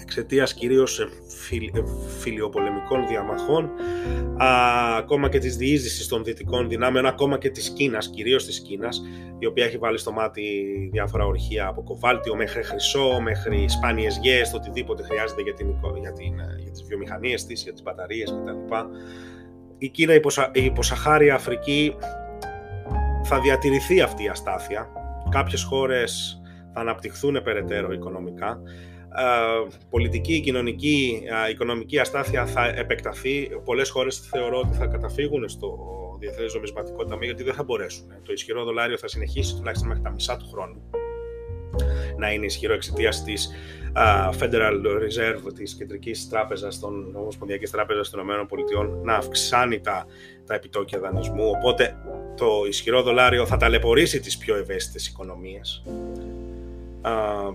εξαιτίας 0.00 0.54
κυρίως 0.54 1.08
φιλ, 1.46 1.70
φιλιοπολεμικών 2.18 3.06
διαμαχών 3.06 3.70
α, 4.42 4.46
ακόμα 4.96 5.28
και 5.28 5.38
της 5.38 5.56
διείσδυσης 5.56 6.08
των 6.08 6.24
δυτικών 6.24 6.68
δυνάμεων 6.68 7.06
ακόμα 7.06 7.38
και 7.38 7.50
της 7.50 7.70
Κίνας, 7.70 8.10
κυρίως 8.10 8.44
της 8.44 8.60
Κίνας 8.60 9.02
η 9.38 9.46
οποία 9.46 9.64
έχει 9.64 9.78
βάλει 9.78 9.98
στο 9.98 10.12
μάτι 10.12 10.42
διάφορα 10.92 11.24
ορχεία 11.24 11.66
από 11.66 11.82
κοβάλτιο 11.82 12.36
μέχρι 12.36 12.64
χρυσό, 12.64 13.20
μέχρι 13.20 13.68
σπάνιες 13.68 14.18
γέες, 14.22 14.50
το 14.50 14.56
οτιδήποτε 14.56 15.02
χρειάζεται 15.02 15.42
για, 15.42 15.54
την, 15.54 15.66
για, 16.00 16.12
την, 16.12 16.34
για 16.62 16.70
τις 16.70 16.82
βιομηχανίες 16.82 17.46
της, 17.46 17.62
για 17.62 17.72
τις 17.72 17.82
μπαταρίες 17.82 18.30
κτλ. 18.30 18.74
Η 19.78 19.88
Κίνα, 19.88 20.14
η, 20.14 20.20
η 20.52 20.64
υποσαχάρια 20.64 21.34
Αφρική 21.34 21.96
θα 23.22 23.40
διατηρηθεί 23.40 24.00
αυτή 24.00 24.24
η 24.24 24.28
αστάθεια 24.28 24.90
κάποιες 25.28 25.62
χώρες 25.62 26.40
θα 26.72 26.80
αναπτυχθούν 26.80 27.42
περαιτέρω 27.42 27.92
οικονομικά, 27.92 28.48
ε, 28.48 28.60
πολιτική, 29.90 30.40
κοινωνική, 30.40 31.22
ε, 31.46 31.50
οικονομική 31.50 31.98
αστάθεια 31.98 32.46
θα 32.46 32.66
επεκταθεί. 32.66 33.48
Πολλές 33.64 33.90
χώρες 33.90 34.18
θεωρώ 34.18 34.58
ότι 34.58 34.76
θα 34.76 34.86
καταφύγουν 34.86 35.48
στο 35.48 35.78
Διεθνές 36.18 36.54
Νομισματικό 36.54 37.04
Ταμείο 37.04 37.26
γιατί 37.26 37.42
δεν 37.42 37.54
θα 37.54 37.62
μπορέσουν. 37.62 38.06
Το 38.22 38.32
ισχυρό 38.32 38.64
δολάριο 38.64 38.98
θα 38.98 39.08
συνεχίσει 39.08 39.56
τουλάχιστον 39.56 39.88
μέχρι 39.88 40.02
τα 40.02 40.10
μισά 40.10 40.36
του 40.36 40.48
χρόνου 40.52 40.82
να 42.16 42.32
είναι 42.32 42.44
ισχυρό 42.44 42.72
εξαιτίας 42.74 43.22
της 43.22 43.50
Federal 44.40 44.72
Reserve, 45.02 45.54
της 45.54 45.74
Κεντρικής 45.74 46.28
Τράπεζας 46.28 46.78
των 46.78 47.16
Ομοσπονδιακής 47.16 47.70
Τράπεζας 47.70 48.10
των 48.10 48.20
ΗΠΑ, 48.20 49.00
να 49.02 49.14
αυξάνει 49.14 49.80
τα, 49.80 50.06
τα 50.46 50.54
επιτόκια 50.54 50.98
δανεισμού. 50.98 51.50
Οπότε 51.50 51.96
το 52.36 52.46
ισχυρό 52.68 53.02
δολάριο 53.02 53.46
θα 53.46 53.56
ταλαιπωρήσει 53.56 54.20
τις 54.20 54.38
πιο 54.38 54.56
ευαίσθητες 54.56 55.06
οικονομίες. 55.06 55.82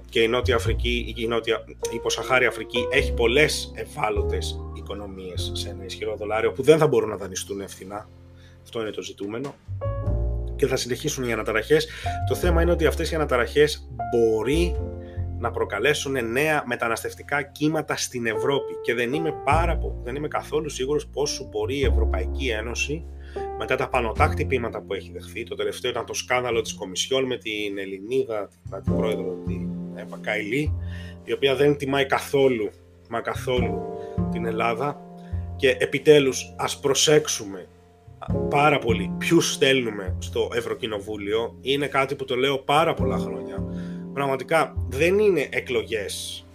Και 0.10 0.22
η 0.22 0.28
Νότια 0.28 0.56
Αφρική, 0.56 1.14
η, 1.18 1.28
Νότια, 1.28 1.64
η 1.68 1.96
υποσαχάρια 1.96 2.48
Αφρική 2.48 2.88
έχει 2.92 3.14
πολλές 3.14 3.72
ευάλωτες 3.76 4.60
οικονομίες 4.74 5.52
σε 5.54 5.70
ένα 5.70 5.86
ισχυρό 5.86 6.16
δολάριο 6.16 6.52
που 6.52 6.64
δεν 6.64 6.78
θα 6.78 6.88
μπορούν 6.88 7.10
να 7.10 7.18
δανειστούν 7.18 7.62
ευθυνά. 7.62 8.10
Αυτό 8.64 8.82
είναι 8.82 8.92
το 8.92 9.02
ζητούμενο 9.02 9.56
και 10.56 10.68
θα 10.68 10.76
συνεχίσουν 10.76 11.24
οι 11.24 11.34
αναταραχές. 11.34 11.88
Το 12.28 12.36
θέμα 12.36 12.62
είναι 12.62 12.72
ότι 12.72 12.86
αυτές 12.86 13.12
οι 13.12 13.16
αναταραχές 13.16 13.90
μπορεί 14.12 14.76
να 15.40 15.52
προκαλέσουν 15.52 16.32
νέα 16.32 16.64
μεταναστευτικά 16.66 17.42
κύματα 17.42 17.96
στην 17.98 18.26
Ευρώπη 18.26 18.74
και 18.82 18.94
δεν 18.94 19.14
είμαι, 19.14 19.34
πάρα, 19.46 19.80
δεν 20.04 20.16
είμαι 20.16 20.28
καθόλου 20.28 20.70
σίγουρος 20.70 21.08
πόσο 21.08 21.48
μπορεί 21.52 21.78
η 21.78 21.86
Ευρωπαϊκή 21.86 22.48
Ένωση 22.48 23.06
μετά 23.58 23.76
τα 23.76 23.90
πανωτά 23.90 24.28
χτυπήματα 24.28 24.82
που 24.82 24.94
έχει 24.94 25.12
δεχθεί, 25.14 25.44
το 25.44 25.56
τελευταίο 25.56 25.92
ήταν 25.92 26.06
το 26.06 26.14
σκάνδαλο 26.14 26.62
της 26.62 26.74
Κομισιόν 26.74 27.26
με 27.26 27.38
την 27.38 27.78
Ελληνίδα, 27.78 28.48
την, 28.48 28.84
την 28.84 28.96
πρόεδρο, 28.96 29.38
την 29.46 29.70
Εύα 29.96 30.18
Καηλή, 30.22 30.74
η 31.24 31.34
οποία 31.34 31.56
δεν 31.56 31.78
τιμάει 31.78 32.06
καθόλου, 32.06 32.70
μα 33.10 33.22
καθόλου 33.22 33.82
την 34.32 34.46
Ελλάδα 34.46 35.02
και 35.56 35.76
επιτέλους 35.80 36.54
ας 36.58 36.80
προσέξουμε 36.80 37.68
πάρα 38.50 38.80
πολύ 38.80 39.12
ποιους 39.18 39.54
στέλνουμε 39.54 40.16
στο 40.20 40.50
Ευρωκοινοβούλιο 40.54 41.58
είναι 41.62 41.88
κάτι 41.88 42.16
που 42.16 42.26
το 42.26 42.36
λέω 42.36 42.58
πάρα 42.58 42.94
πολλά 42.94 43.18
χρόνια. 43.18 43.64
Πραγματικά 44.14 44.74
δεν 44.88 45.20
είναι 45.20 45.48
εκλογές 45.52 46.46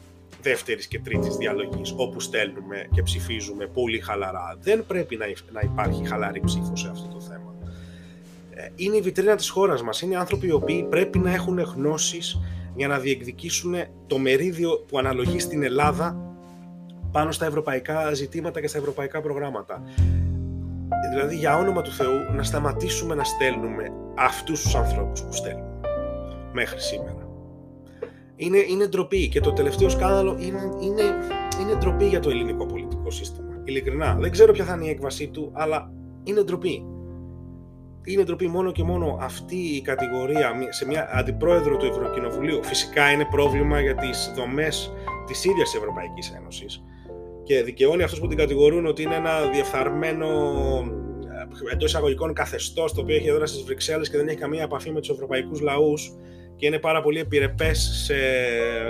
δεύτερης 0.48 0.86
και 0.86 1.00
τρίτης 1.00 1.36
διαλογής 1.36 1.94
όπου 1.96 2.20
στέλνουμε 2.20 2.86
και 2.92 3.02
ψηφίζουμε 3.02 3.66
πολύ 3.66 4.00
χαλαρά. 4.00 4.56
Δεν 4.60 4.86
πρέπει 4.86 5.18
να 5.52 5.60
υπάρχει 5.60 6.06
χαλαρή 6.06 6.40
ψήφος 6.44 6.80
σε 6.80 6.88
αυτό 6.88 7.08
το 7.08 7.20
θέμα. 7.20 7.54
Ε, 8.50 8.68
είναι 8.76 8.96
η 8.96 9.00
βιτρίνα 9.00 9.36
της 9.36 9.48
χώρας 9.48 9.82
μας. 9.82 10.00
Είναι 10.00 10.16
άνθρωποι 10.16 10.46
οι 10.46 10.52
οποίοι 10.52 10.82
πρέπει 10.82 11.18
να 11.18 11.32
έχουν 11.32 11.58
γνώσεις 11.58 12.40
για 12.76 12.88
να 12.88 12.98
διεκδικήσουν 12.98 13.74
το 14.06 14.18
μερίδιο 14.18 14.84
που 14.88 14.98
αναλογεί 14.98 15.38
στην 15.38 15.62
Ελλάδα 15.62 16.16
πάνω 17.12 17.32
στα 17.32 17.46
ευρωπαϊκά 17.46 18.14
ζητήματα 18.14 18.60
και 18.60 18.68
στα 18.68 18.78
ευρωπαϊκά 18.78 19.20
προγράμματα. 19.20 19.82
Δηλαδή 21.10 21.36
για 21.36 21.56
όνομα 21.56 21.82
του 21.82 21.92
Θεού 21.92 22.34
να 22.36 22.42
σταματήσουμε 22.42 23.14
να 23.14 23.24
στέλνουμε 23.24 23.92
αυτούς 24.14 24.62
τους 24.62 24.74
ανθρώπους 24.74 25.22
που 25.22 25.32
στέλνουμε 25.32 25.80
μέχρι 26.52 26.80
σήμερα. 26.80 27.25
Είναι, 28.36 28.58
είναι 28.58 28.86
ντροπή 28.86 29.28
και 29.28 29.40
το 29.40 29.52
τελευταίο 29.52 29.88
σκάνδαλο 29.88 30.36
είναι, 30.40 30.58
είναι, 30.80 31.02
είναι 31.60 31.74
ντροπή 31.78 32.06
για 32.06 32.20
το 32.20 32.30
ελληνικό 32.30 32.66
πολιτικό 32.66 33.10
σύστημα. 33.10 33.60
Ειλικρινά. 33.64 34.16
Δεν 34.20 34.30
ξέρω 34.30 34.52
ποια 34.52 34.64
θα 34.64 34.74
είναι 34.74 34.84
η 34.84 34.88
έκβασή 34.88 35.28
του, 35.28 35.50
αλλά 35.52 35.92
είναι 36.24 36.42
ντροπή. 36.42 36.86
Είναι 38.04 38.22
ντροπή 38.22 38.48
μόνο 38.48 38.72
και 38.72 38.82
μόνο 38.82 39.18
αυτή 39.20 39.56
η 39.56 39.80
κατηγορία 39.80 40.52
σε 40.68 40.86
μια 40.86 41.08
αντιπρόεδρο 41.12 41.76
του 41.76 41.86
Ευρωκοινοβουλίου. 41.86 42.64
Φυσικά 42.64 43.10
είναι 43.10 43.26
πρόβλημα 43.30 43.80
για 43.80 43.94
τις 43.94 44.32
δομές 44.36 44.92
της 45.26 45.44
ίδιας 45.44 45.74
Ευρωπαϊκής 45.74 46.34
Ένωσης 46.38 46.82
και 47.42 47.62
δικαιώνει 47.62 48.02
αυτούς 48.02 48.20
που 48.20 48.26
την 48.26 48.36
κατηγορούν 48.36 48.86
ότι 48.86 49.02
είναι 49.02 49.14
ένα 49.14 49.50
διεφθαρμένο 49.52 50.26
ε, 51.68 51.72
εντός 51.72 51.88
εισαγωγικών 51.88 52.32
καθεστώς 52.32 52.94
το 52.94 53.00
οποίο 53.00 53.14
έχει 53.16 53.28
έδρα 53.28 53.46
στις 53.46 53.62
Βρυξέλλες 53.62 54.10
και 54.10 54.16
δεν 54.16 54.28
έχει 54.28 54.38
καμία 54.38 54.62
επαφή 54.62 54.90
με 54.90 55.00
τους 55.00 55.10
ευρωπαϊκούς 55.10 55.60
λαούς 55.60 56.16
και 56.56 56.66
είναι 56.66 56.78
πάρα 56.78 57.02
πολύ 57.02 57.18
επιρρεπές 57.18 57.78
σε, 58.04 58.14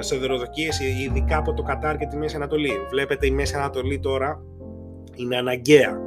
σε 0.02 0.16
δωροδοκίες, 0.16 0.80
ειδικά 0.80 1.36
από 1.36 1.54
το 1.54 1.62
Κατάρ 1.62 1.96
και 1.96 2.06
τη 2.06 2.16
Μέση 2.16 2.36
Ανατολή. 2.36 2.72
Βλέπετε, 2.90 3.26
η 3.26 3.30
Μέση 3.30 3.54
Ανατολή 3.56 3.98
τώρα 3.98 4.42
είναι 5.14 5.36
αναγκαία 5.36 5.98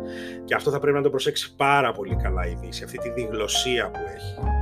και 0.46 0.56
αυτό 0.56 0.72
θα 0.72 0.80
πρέπει 0.80 0.98
να 0.98 1.04
το 1.04 1.10
προσέξει 1.10 1.56
πάρα 1.56 1.92
πολύ 1.92 2.16
καλά 2.16 2.48
η 2.48 2.58
Δύση, 2.62 2.84
αυτή 2.84 2.98
τη 2.98 3.10
διγλωσία 3.10 3.92
που 3.92 4.00
έχει 4.16 4.59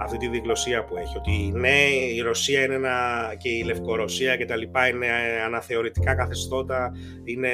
αυτή 0.00 0.16
τη 0.16 0.28
διγλωσία 0.28 0.84
που 0.84 0.96
έχει. 0.96 1.16
Ότι 1.16 1.52
ναι, 1.54 1.84
η 2.14 2.20
Ρωσία 2.20 2.64
είναι 2.64 2.74
ένα, 2.74 2.96
και 3.38 3.48
η 3.48 3.62
Λευκορωσία 3.62 4.36
και 4.36 4.44
τα 4.44 4.56
λοιπά 4.56 4.88
είναι 4.88 5.06
αναθεωρητικά 5.46 6.14
καθεστώτα, 6.14 6.92
είναι 7.24 7.50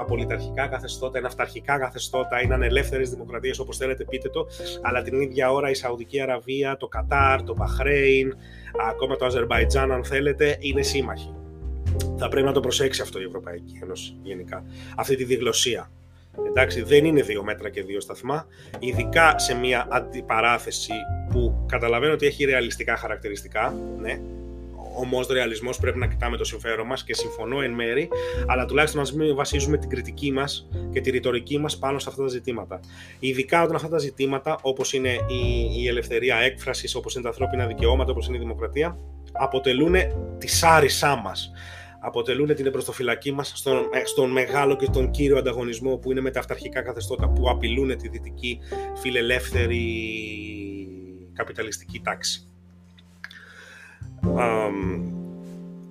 απολυταρχικά 0.00 0.66
καθεστώτα, 0.66 1.18
είναι 1.18 1.26
αυταρχικά 1.26 1.78
καθεστώτα, 1.78 2.42
είναι 2.42 2.54
ανελεύθερες 2.54 3.10
δημοκρατίες, 3.10 3.58
όπως 3.58 3.76
θέλετε 3.76 4.04
πείτε 4.04 4.28
το. 4.28 4.46
Αλλά 4.82 5.02
την 5.02 5.20
ίδια 5.20 5.52
ώρα 5.52 5.70
η 5.70 5.74
Σαουδική 5.74 6.20
Αραβία, 6.20 6.76
το 6.76 6.86
Κατάρ, 6.86 7.42
το 7.42 7.54
Μπαχρέιν, 7.54 8.34
ακόμα 8.88 9.16
το 9.16 9.24
Αζερβαϊτζάν, 9.24 9.92
αν 9.92 10.04
θέλετε, 10.04 10.56
είναι 10.60 10.82
σύμμαχοι. 10.82 11.32
Θα 12.16 12.28
πρέπει 12.28 12.46
να 12.46 12.52
το 12.52 12.60
προσέξει 12.60 13.02
αυτό 13.02 13.20
η 13.20 13.24
Ευρωπαϊκή 13.24 13.78
Ένωση 13.82 14.18
γενικά. 14.22 14.64
Αυτή 14.96 15.16
τη 15.16 15.24
διγλωσία. 15.24 15.90
Εντάξει, 16.46 16.82
δεν 16.82 17.04
είναι 17.04 17.22
δύο 17.22 17.42
μέτρα 17.42 17.70
και 17.70 17.82
δύο 17.82 18.00
σταθμά, 18.00 18.46
ειδικά 18.78 19.38
σε 19.38 19.54
μια 19.54 19.86
αντιπαράθεση 19.90 20.92
που 21.30 21.64
καταλαβαίνω 21.68 22.12
ότι 22.12 22.26
έχει 22.26 22.44
ρεαλιστικά 22.44 22.96
χαρακτηριστικά, 22.96 23.74
ναι, 24.00 24.20
Όμω, 25.00 25.20
ρεαλισμός 25.30 25.78
πρέπει 25.78 25.98
να 25.98 26.06
κοιτάμε 26.06 26.36
το 26.36 26.44
συμφέρον 26.44 26.86
μας 26.86 27.04
και 27.04 27.14
συμφωνώ 27.14 27.60
εν 27.60 27.70
μέρη, 27.70 28.08
αλλά 28.46 28.64
τουλάχιστον 28.64 29.02
να 29.02 29.24
μην 29.24 29.34
βασίζουμε 29.34 29.76
την 29.76 29.88
κριτική 29.88 30.32
μας 30.32 30.68
και 30.92 31.00
τη 31.00 31.10
ρητορική 31.10 31.58
μας 31.58 31.78
πάνω 31.78 31.98
σε 31.98 32.08
αυτά 32.08 32.22
τα 32.22 32.28
ζητήματα. 32.28 32.80
Ειδικά 33.18 33.62
όταν 33.62 33.76
αυτά 33.76 33.88
τα 33.88 33.98
ζητήματα, 33.98 34.58
όπως 34.62 34.92
είναι 34.92 35.08
η, 35.08 35.70
η 35.82 35.88
ελευθερία 35.88 36.36
έκφρασης, 36.36 36.94
όπως 36.94 37.14
είναι 37.14 37.22
τα 37.22 37.28
ανθρώπινα 37.28 37.66
δικαιώματα, 37.66 38.10
όπως 38.10 38.26
είναι 38.26 38.36
η 38.36 38.40
δημοκρατία, 38.40 38.98
αποτελούν 39.32 39.94
τη 40.38 40.48
σάρισά 40.48 41.16
μας 41.16 41.50
αποτελούν 42.00 42.54
την 42.54 42.66
εμπροστοφυλακή 42.66 43.32
μας 43.32 43.52
στον, 43.54 43.76
ε, 43.92 44.04
στον 44.04 44.30
μεγάλο 44.30 44.76
και 44.76 44.86
τον 44.86 45.10
κύριο 45.10 45.38
ανταγωνισμό 45.38 45.96
που 45.96 46.10
είναι 46.10 46.20
με 46.20 46.30
τα 46.30 46.40
αυταρχικά 46.40 46.82
καθεστώτα 46.82 47.28
που 47.28 47.50
απειλούν 47.50 47.96
τη 47.96 48.08
δυτική 48.08 48.58
φιλελεύθερη 48.94 49.82
καπιταλιστική 51.32 52.00
τάξη. 52.00 52.42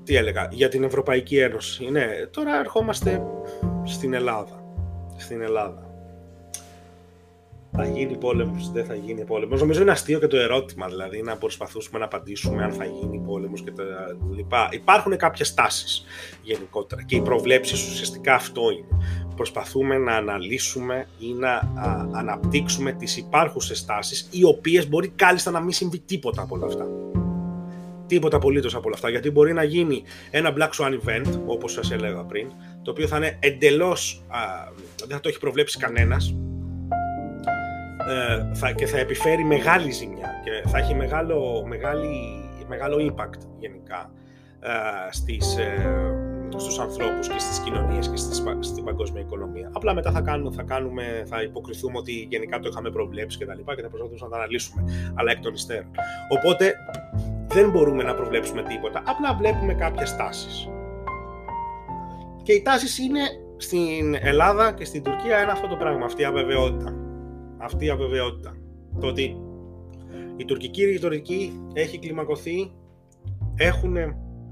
τι 0.04 0.16
έλεγα, 0.16 0.48
για 0.52 0.70
την 0.70 0.84
Ευρωπαϊκή 0.84 1.38
Ένωση. 1.38 1.90
Ναι, 1.90 2.08
τώρα 2.32 2.60
ερχόμαστε 2.60 3.24
στην 3.84 4.14
Ελλάδα. 4.14 4.64
Στην 5.18 5.42
Ελλάδα. 5.42 5.87
Θα 7.80 7.86
γίνει 7.86 8.18
πόλεμος, 8.18 8.72
δεν 8.72 8.86
θα 8.86 8.96
γίνει 8.96 9.24
πόλεμος. 9.24 9.60
Νομίζω 9.60 9.82
είναι 9.82 9.92
αστείο 9.92 10.20
και 10.20 10.28
το 10.28 10.38
ερώτημα, 10.38 10.88
δηλαδή 10.88 11.22
να 11.22 11.38
προσπαθήσουμε 11.38 12.00
να 12.00 12.06
απαντήσουμε 12.06 12.64
αν 12.64 12.72
θα 12.72 12.86
γίνει 12.86 13.22
πόλεμος 13.26 13.62
και 13.62 13.72
τα 13.72 13.84
λοιπά. 14.36 14.70
Υπάρχουν 14.72 15.18
κάποιες 15.18 15.54
τάσεις 15.54 16.06
γενικότερα 16.42 17.04
και 17.04 17.16
οι 17.16 17.22
προβλέψεις 17.22 17.88
ουσιαστικά 17.88 18.34
αυτό 18.34 18.62
είναι. 18.72 19.04
Προσπαθούμε 19.36 19.98
να 19.98 20.16
αναλύσουμε 20.16 21.08
ή 21.20 21.34
να 21.34 21.74
αναπτύξουμε 22.12 22.92
τις 22.92 23.18
υπάρχουσες 23.18 23.86
τάσεις 23.86 24.28
οι 24.32 24.44
οποίες 24.44 24.90
μπορεί 24.90 25.08
κάλλιστα 25.08 25.52
να 25.52 25.60
μην 25.60 25.72
συμβεί 25.72 26.00
τίποτα 26.00 26.42
από 26.42 26.56
όλα 26.56 26.66
αυτά 26.66 26.88
τίποτα 28.08 28.36
απολύτως 28.36 28.76
από 28.76 28.84
όλα 28.86 28.96
αυτά. 28.96 29.10
Γιατί 29.10 29.32
μπορεί 29.32 29.54
να 29.54 29.64
γίνει 29.64 30.04
ένα 30.32 30.54
Black 30.58 30.70
Swan 30.70 30.92
event, 30.92 31.40
όπως 31.46 31.72
σας 31.72 31.92
έλεγα 31.92 32.24
πριν, 32.24 32.52
το 32.82 32.92
οποίο 32.92 33.08
θα 33.08 33.18
είναι 33.18 33.38
εντελώς. 33.40 34.24
δεν 34.98 35.16
θα 35.16 35.20
το 35.20 35.30
έχει 35.30 35.40
προβλέψει 35.40 35.78
κανένας. 35.78 36.36
Ε, 38.08 38.74
και 38.74 38.86
θα 38.86 38.98
επιφέρει 38.98 39.44
μεγάλη 39.44 39.92
ζημιά 39.92 40.30
και 40.44 40.70
θα 40.70 40.78
έχει 40.78 40.96
μεγάλο, 40.96 41.64
μεγάλη, 41.68 42.10
μεγάλο 42.68 42.98
impact 42.98 43.42
γενικά 43.60 44.12
ε, 44.60 44.70
στις, 45.12 45.58
ε, 45.58 45.90
στους 46.58 46.80
ανθρώπους 46.80 47.28
και 47.28 47.40
στις 47.40 47.60
κοινωνίες 47.60 48.10
και 48.10 48.16
στις, 48.16 48.44
στην 48.60 48.84
παγκόσμια 48.84 49.22
οικονομία. 49.22 49.70
Απλά 49.74 49.94
μετά 49.94 50.12
θα, 50.12 50.22
κάνουμε, 50.22 50.56
θα, 50.56 50.64
κάνουμε, 50.64 51.24
θα 51.26 51.42
υποκριθούμε 51.42 51.98
ότι 51.98 52.28
γενικά 52.30 52.60
το 52.60 52.68
είχαμε 52.72 52.90
προβλέψει 52.90 53.38
και 53.38 53.46
τα 53.46 53.56
λοιπά 53.56 53.76
και 53.76 53.82
θα 53.82 53.88
προσπαθήσουμε 53.88 54.30
να 54.30 54.36
τα 54.36 54.42
αναλύσουμε, 54.42 54.84
αλλά 55.16 55.32
εκ 55.32 55.40
των 55.40 55.54
υστέρων. 55.54 55.92
Οπότε 56.30 56.74
δεν 57.48 57.70
μπορούμε 57.70 58.04
να 58.04 58.14
προβλέψουμε 58.14 58.64
τίποτα, 58.64 59.04
απλά 59.06 59.36
βλέπουμε 59.36 59.74
κάποιες 59.74 60.16
τάσεις. 60.16 60.70
Και 62.44 62.54
οι 62.54 62.62
τάσεις 62.62 62.98
είναι 62.98 63.22
στην 63.58 64.16
Ελλάδα 64.22 64.72
και 64.72 64.86
στην 64.86 65.04
Τουρκία 65.04 65.38
ένα 65.38 65.52
αυτό 65.52 65.68
το 65.68 65.76
πράγμα, 65.76 66.06
αυτή 66.06 66.22
η 66.22 66.26
αβεβαιότητα. 66.26 67.07
Αυτή 67.58 67.86
η 67.86 67.90
αβεβαιότητα. 67.90 68.58
Το 69.00 69.08
ότι 69.08 69.38
η 70.38 70.46
τουρκική 70.46 70.86
ρητορική 70.86 71.62
έχει 71.74 72.00
κλιμακωθεί, 72.00 72.72
έχουν 73.56 73.96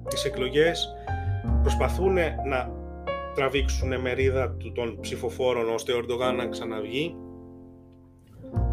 τις 0.10 0.26
εκλογές, 0.26 0.88
προσπαθούν 1.62 2.14
να 2.48 2.72
τραβήξουν 3.36 4.02
μερίδα 4.02 4.58
των 4.74 5.00
ψηφοφόρων 5.00 5.70
ώστε 5.70 5.94
ο 5.94 5.98
Ερντογάν 5.98 6.36
να 6.36 6.48
ξαναβγεί 6.48 7.16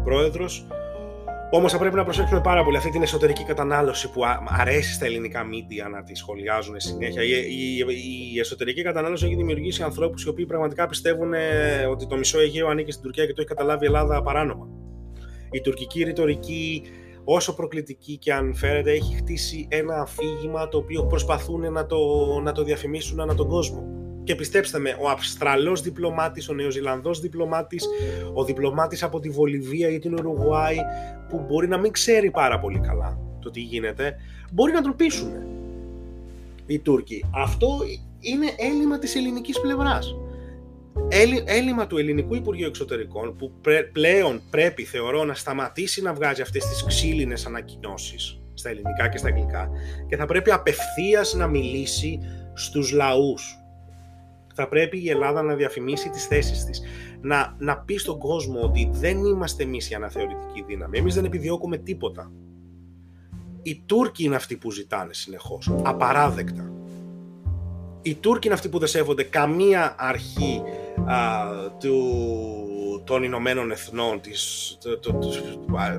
πρόεδρος 0.03 0.67
Όμως 1.55 1.71
θα 1.71 1.77
πρέπει 1.77 1.95
να 1.95 2.03
προσέξουμε 2.03 2.41
πάρα 2.41 2.63
πολύ 2.63 2.77
αυτή 2.77 2.89
την 2.89 3.01
εσωτερική 3.01 3.43
κατανάλωση 3.43 4.11
που 4.11 4.21
αρέσει 4.59 4.93
στα 4.93 5.05
ελληνικά 5.05 5.43
μίντια 5.43 5.87
να 5.87 6.03
τη 6.03 6.15
σχολιάζουν 6.15 6.79
συνέχεια. 6.79 7.23
Η, 7.23 7.29
η, 7.29 7.85
η 8.33 8.39
εσωτερική 8.39 8.83
κατανάλωση 8.83 9.25
έχει 9.25 9.35
δημιουργήσει 9.35 9.83
ανθρώπους 9.83 10.23
οι 10.23 10.29
οποίοι 10.29 10.45
πραγματικά 10.45 10.87
πιστεύουν 10.87 11.33
ε, 11.33 11.85
ότι 11.85 12.07
το 12.07 12.17
μισό 12.17 12.39
Αιγαίο 12.39 12.67
ανήκει 12.67 12.91
στην 12.91 13.03
Τουρκία 13.03 13.25
και 13.25 13.33
το 13.33 13.41
έχει 13.41 13.49
καταλάβει 13.49 13.83
η 13.83 13.87
Ελλάδα 13.87 14.21
παράνομα. 14.21 14.67
Η 15.51 15.61
τουρκική 15.61 16.03
ρητορική, 16.03 16.81
όσο 17.23 17.55
προκλητική 17.55 18.17
και 18.17 18.33
αν 18.33 18.55
φέρεται, 18.55 18.91
έχει 18.91 19.15
χτίσει 19.15 19.67
ένα 19.69 20.01
αφήγημα 20.01 20.67
το 20.67 20.77
οποίο 20.77 21.05
προσπαθούν 21.05 21.71
να 21.71 21.85
το, 21.85 21.97
να 22.43 22.51
το 22.51 22.63
διαφημίσουν 22.63 23.19
ανά 23.19 23.35
τον 23.35 23.47
κόσμο. 23.47 23.92
Και 24.23 24.35
πιστέψτε 24.35 24.79
με, 24.79 24.97
ο 25.01 25.09
Αυστραλός 25.09 25.81
διπλωμάτης, 25.81 26.49
ο 26.49 26.53
Νεοζηλανδός 26.53 27.19
διπλωμάτης, 27.19 27.85
ο 28.33 28.43
διπλωμάτης 28.43 29.03
από 29.03 29.19
τη 29.19 29.29
Βολιβία 29.29 29.89
ή 29.89 29.99
την 29.99 30.13
Ουρουγουάη, 30.13 30.77
που 31.29 31.45
μπορεί 31.47 31.67
να 31.67 31.77
μην 31.77 31.91
ξέρει 31.91 32.31
πάρα 32.31 32.59
πολύ 32.59 32.79
καλά 32.79 33.17
το 33.39 33.51
τι 33.51 33.59
γίνεται, 33.59 34.15
μπορεί 34.51 34.71
να 34.71 34.81
τον 34.81 34.95
πείσουν 34.95 35.31
οι 36.65 36.79
Τούρκοι. 36.79 37.25
Αυτό 37.35 37.79
είναι 38.19 38.45
έλλειμμα 38.57 38.99
της 38.99 39.15
ελληνικής 39.15 39.61
πλευράς. 39.61 40.15
Έλλειμμα 41.45 41.87
του 41.87 41.97
ελληνικού 41.97 42.35
Υπουργείου 42.35 42.67
Εξωτερικών 42.67 43.35
που 43.35 43.51
πλέον 43.91 44.41
πρέπει 44.49 44.83
θεωρώ 44.83 45.23
να 45.23 45.33
σταματήσει 45.33 46.01
να 46.01 46.13
βγάζει 46.13 46.41
αυτές 46.41 46.65
τις 46.65 46.83
ξύλινες 46.83 47.45
ανακοινώσεις 47.45 48.39
στα 48.53 48.69
ελληνικά 48.69 49.07
και 49.07 49.17
στα 49.17 49.27
αγγλικά 49.27 49.69
και 50.07 50.15
θα 50.15 50.25
πρέπει 50.25 50.51
απευθείας 50.51 51.33
να 51.33 51.47
μιλήσει 51.47 52.19
στους 52.53 52.91
λαούς 52.91 53.62
θα 54.53 54.67
πρέπει 54.67 55.03
η 55.03 55.09
Ελλάδα 55.09 55.41
να 55.41 55.55
διαφημίσει 55.55 56.09
τις 56.09 56.25
θέσεις 56.25 56.65
της. 56.65 56.81
Να, 57.21 57.55
να 57.59 57.77
πει 57.77 57.97
στον 57.97 58.17
κόσμο 58.17 58.61
ότι 58.61 58.89
δεν 58.91 59.17
είμαστε 59.17 59.63
εμείς 59.63 59.89
η 59.89 59.93
αναθεωρητική 59.93 60.63
δύναμη. 60.67 60.97
Εμείς 60.97 61.15
δεν 61.15 61.25
επιδιώκουμε 61.25 61.77
τίποτα. 61.77 62.31
Οι 63.61 63.83
Τούρκοι 63.85 64.23
είναι 64.23 64.35
αυτοί 64.35 64.57
που 64.57 64.71
ζητάνε 64.71 65.13
συνεχώς. 65.13 65.71
Απαράδεκτα. 65.83 66.71
Οι 68.01 68.15
Τούρκοι 68.15 68.45
είναι 68.47 68.55
αυτοί 68.55 68.69
που 68.69 68.79
δεν 68.79 68.87
σέβονται 68.87 69.23
καμία 69.23 69.95
αρχή 69.97 70.61
α, 71.05 71.17
του, 71.79 73.01
των 73.03 73.23
Ηνωμένων 73.23 73.71
Εθνών, 73.71 74.21
της, 74.21 74.77
του, 75.01 75.17
του, 75.19 75.31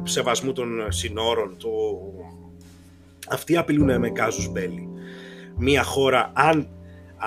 σεβασμού 0.03 0.53
των 0.53 0.69
συνόρων. 0.89 1.57
Του... 1.59 2.01
Αυτοί 3.29 3.57
απειλούν 3.57 3.99
με 3.99 4.11
κάζους 4.11 4.51
μπέλη. 4.51 4.89
Μία 5.57 5.83
χώρα, 5.83 6.33
αν 6.35 6.69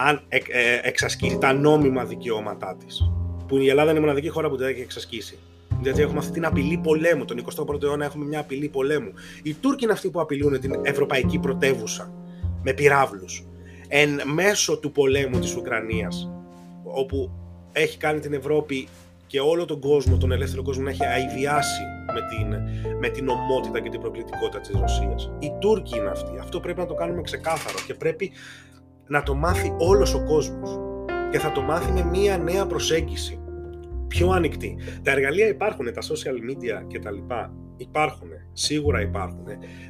αν 0.06 0.22
ε, 0.28 0.40
εξασκήσει 0.82 1.38
τα 1.38 1.54
νόμιμα 1.54 2.06
δικαιώματά 2.06 2.78
της. 2.86 3.12
Που 3.48 3.58
η 3.58 3.70
Ελλάδα 3.70 3.90
είναι 3.90 4.00
η 4.00 4.02
μοναδική 4.02 4.30
χώρα 4.30 4.50
που 4.50 4.58
δεν 4.58 4.68
έχει 4.68 4.82
εξασκήσει. 4.82 5.38
Γιατί 5.82 6.02
έχουμε 6.02 6.20
αυτή 6.20 6.32
την 6.32 6.46
απειλή 6.46 6.78
πολέμου. 6.78 7.26
Τον 7.26 7.44
21ο 7.56 7.84
αιώνα 7.84 8.06
έχουμε 8.06 8.26
μια 8.26 8.40
απειλή 8.40 8.68
πολέμου. 8.68 9.12
Οι 9.44 9.54
Τούρκοι 9.54 9.84
είναι 9.84 9.94
αυτοί 9.94 10.10
που 10.10 10.22
απειλούν 10.22 10.60
την 10.60 10.80
ευρωπαϊκή 10.84 11.40
πρωτεύουσα 11.40 12.14
με 12.64 12.74
πυράβλους. 12.74 13.46
Εν 13.88 14.22
μέσω 14.34 14.78
του 14.78 14.92
πολέμου 14.92 15.40
της 15.40 15.56
Ουκρανίας, 15.56 16.30
όπου 16.84 17.32
έχει 17.72 17.98
κάνει 17.98 18.20
την 18.20 18.34
Ευρώπη 18.34 18.88
και 19.28 19.40
όλο 19.40 19.66
τον 19.66 19.80
κόσμο, 19.80 20.18
τον 20.18 20.32
ελεύθερο 20.32 20.64
κόσμο, 20.64 20.84
να 20.84 20.90
έχει 20.90 21.06
αειδιάσει 21.06 21.82
με 22.14 22.22
την, 22.22 22.60
με 23.00 23.10
την 23.10 23.28
ομότητα 23.30 23.80
και 23.80 23.90
την 23.90 24.00
προκλητικότητα 24.00 24.60
της 24.60 24.72
Ρωσίας. 24.80 25.32
Οι 25.40 25.52
Τούρκοι 25.60 25.98
είναι 25.98 26.10
αυτοί. 26.10 26.38
Αυτό 26.40 26.60
πρέπει 26.60 26.80
να 26.80 26.86
το 26.86 26.94
κάνουμε 26.94 27.22
ξεκάθαρο 27.22 27.78
και 27.88 27.94
πρέπει 27.94 28.32
να 29.08 29.24
το 29.24 29.36
μάθει 29.36 29.74
όλος 29.78 30.14
ο 30.14 30.24
κόσμος 30.24 30.80
και 31.32 31.40
θα 31.40 31.52
το 31.52 31.62
μάθει 31.62 31.92
με 31.92 32.04
μία 32.04 32.38
νέα 32.38 32.66
προσέγγιση 32.66 33.42
πιο 34.08 34.30
ανοιχτή. 34.30 34.78
Τα 35.04 35.12
εργαλεία 35.12 35.48
υπάρχουν, 35.48 35.86
τα 35.86 36.02
social 36.02 36.52
media 36.52 36.88
και 36.88 37.00
τα 37.00 37.12
λοιπά 37.12 37.54
υπάρχουν, 37.78 38.30
σίγουρα 38.54 39.02
υπάρχουν. 39.02 39.46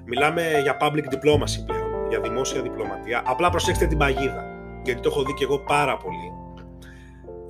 Μιλάμε 0.06 0.42
για 0.62 0.78
public 0.82 1.14
diplomacy 1.14 1.66
πλέον, 1.66 2.10
για 2.10 2.20
δημόσια 2.20 2.62
διπλωματία. 2.62 3.24
Απλά 3.26 3.50
προσέξτε 3.50 3.86
την 3.86 3.98
παγίδα, 3.98 4.46
γιατί 4.84 5.02
το 5.02 5.10
έχω 5.12 5.24
δει 5.24 5.34
και 5.34 5.44
εγώ 5.44 5.60
πάρα 5.60 5.98
πολύ. 5.98 6.32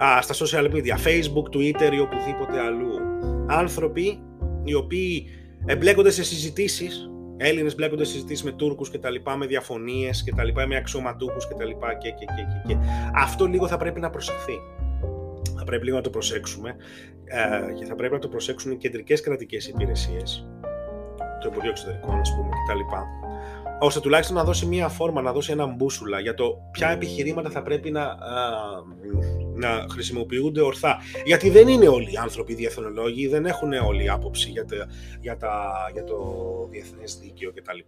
Α, 0.04 0.22
στα 0.22 0.46
social 0.46 0.72
media, 0.72 0.96
facebook, 1.08 1.56
twitter 1.56 1.94
ή 1.94 2.00
οπουδήποτε 2.00 2.60
αλλού. 2.60 3.00
Άνθρωποι 3.48 4.20
οι 4.64 4.74
οποίοι 4.74 5.26
εμπλέκονται 5.66 6.12
σε 6.12 6.24
συζητήσεις 6.24 7.10
Έλληνες 7.38 7.76
μπλέκονται 7.76 8.04
συζητήσεις 8.04 8.44
με 8.44 8.52
Τούρκους 8.52 8.90
και 8.90 8.98
τα 8.98 9.10
λοιπά, 9.10 9.38
με 9.38 9.46
διαφωνίες 9.46 10.24
και 10.24 10.34
τα 10.36 10.44
λοιπά, 10.44 10.68
με 10.68 10.76
αξιωματούχους 10.76 11.48
και 11.48 11.54
τα 11.54 11.66
λοιπά 11.66 11.94
και, 11.94 12.10
και, 12.10 12.26
και, 12.26 12.34
και, 12.66 12.74
και. 12.74 12.80
Αυτό 13.16 13.46
λίγο 13.46 13.68
θα 13.68 13.78
πρέπει 13.78 14.00
να 14.00 14.10
προσεχθεί. 14.10 14.60
Θα 15.58 15.64
πρέπει 15.64 15.84
λίγο 15.84 15.96
να 15.96 16.04
το 16.04 16.10
προσέξουμε 16.10 16.76
ε, 17.26 17.74
και 17.74 17.86
θα 17.86 17.96
πρέπει 17.96 18.14
να 18.14 18.20
το 18.20 18.28
προσέξουν 18.28 18.72
οι 18.72 18.78
κεντρικές 18.78 19.22
κρατικές 19.22 19.68
υπηρεσίες, 19.68 20.48
το 21.42 21.48
Υπουργείο 21.50 21.70
Εξωτερικών, 21.70 22.20
ας 22.20 22.36
πούμε, 22.36 22.50
κτλ. 22.50 22.96
ώστε 23.80 24.00
τουλάχιστον 24.00 24.36
να 24.36 24.44
δώσει 24.44 24.66
μία 24.66 24.88
φόρμα, 24.88 25.22
να 25.22 25.32
δώσει 25.32 25.52
ένα 25.52 25.66
μπούσουλα 25.66 26.20
για 26.20 26.34
το 26.34 26.58
ποια 26.72 26.90
επιχειρήματα 26.90 27.50
θα 27.50 27.62
πρέπει 27.62 27.92
να, 27.92 28.18
να 29.58 29.86
χρησιμοποιούνται 29.92 30.62
ορθά. 30.62 30.98
Γιατί 31.26 31.50
δεν 31.50 31.68
είναι 31.68 31.88
όλοι 31.88 32.12
οι 32.12 32.18
άνθρωποι 32.22 32.54
διεθνολόγοι, 32.54 33.28
δεν 33.28 33.46
έχουν 33.46 33.74
όλοι 33.74 34.10
άποψη 34.10 34.50
για, 34.50 34.66
τα, 34.66 34.88
για, 35.22 35.38
τα, 35.38 35.74
για 35.94 36.04
το 36.04 36.18
διεθνές 36.70 37.18
δίκαιο 37.22 37.52
κτλ. 37.52 37.80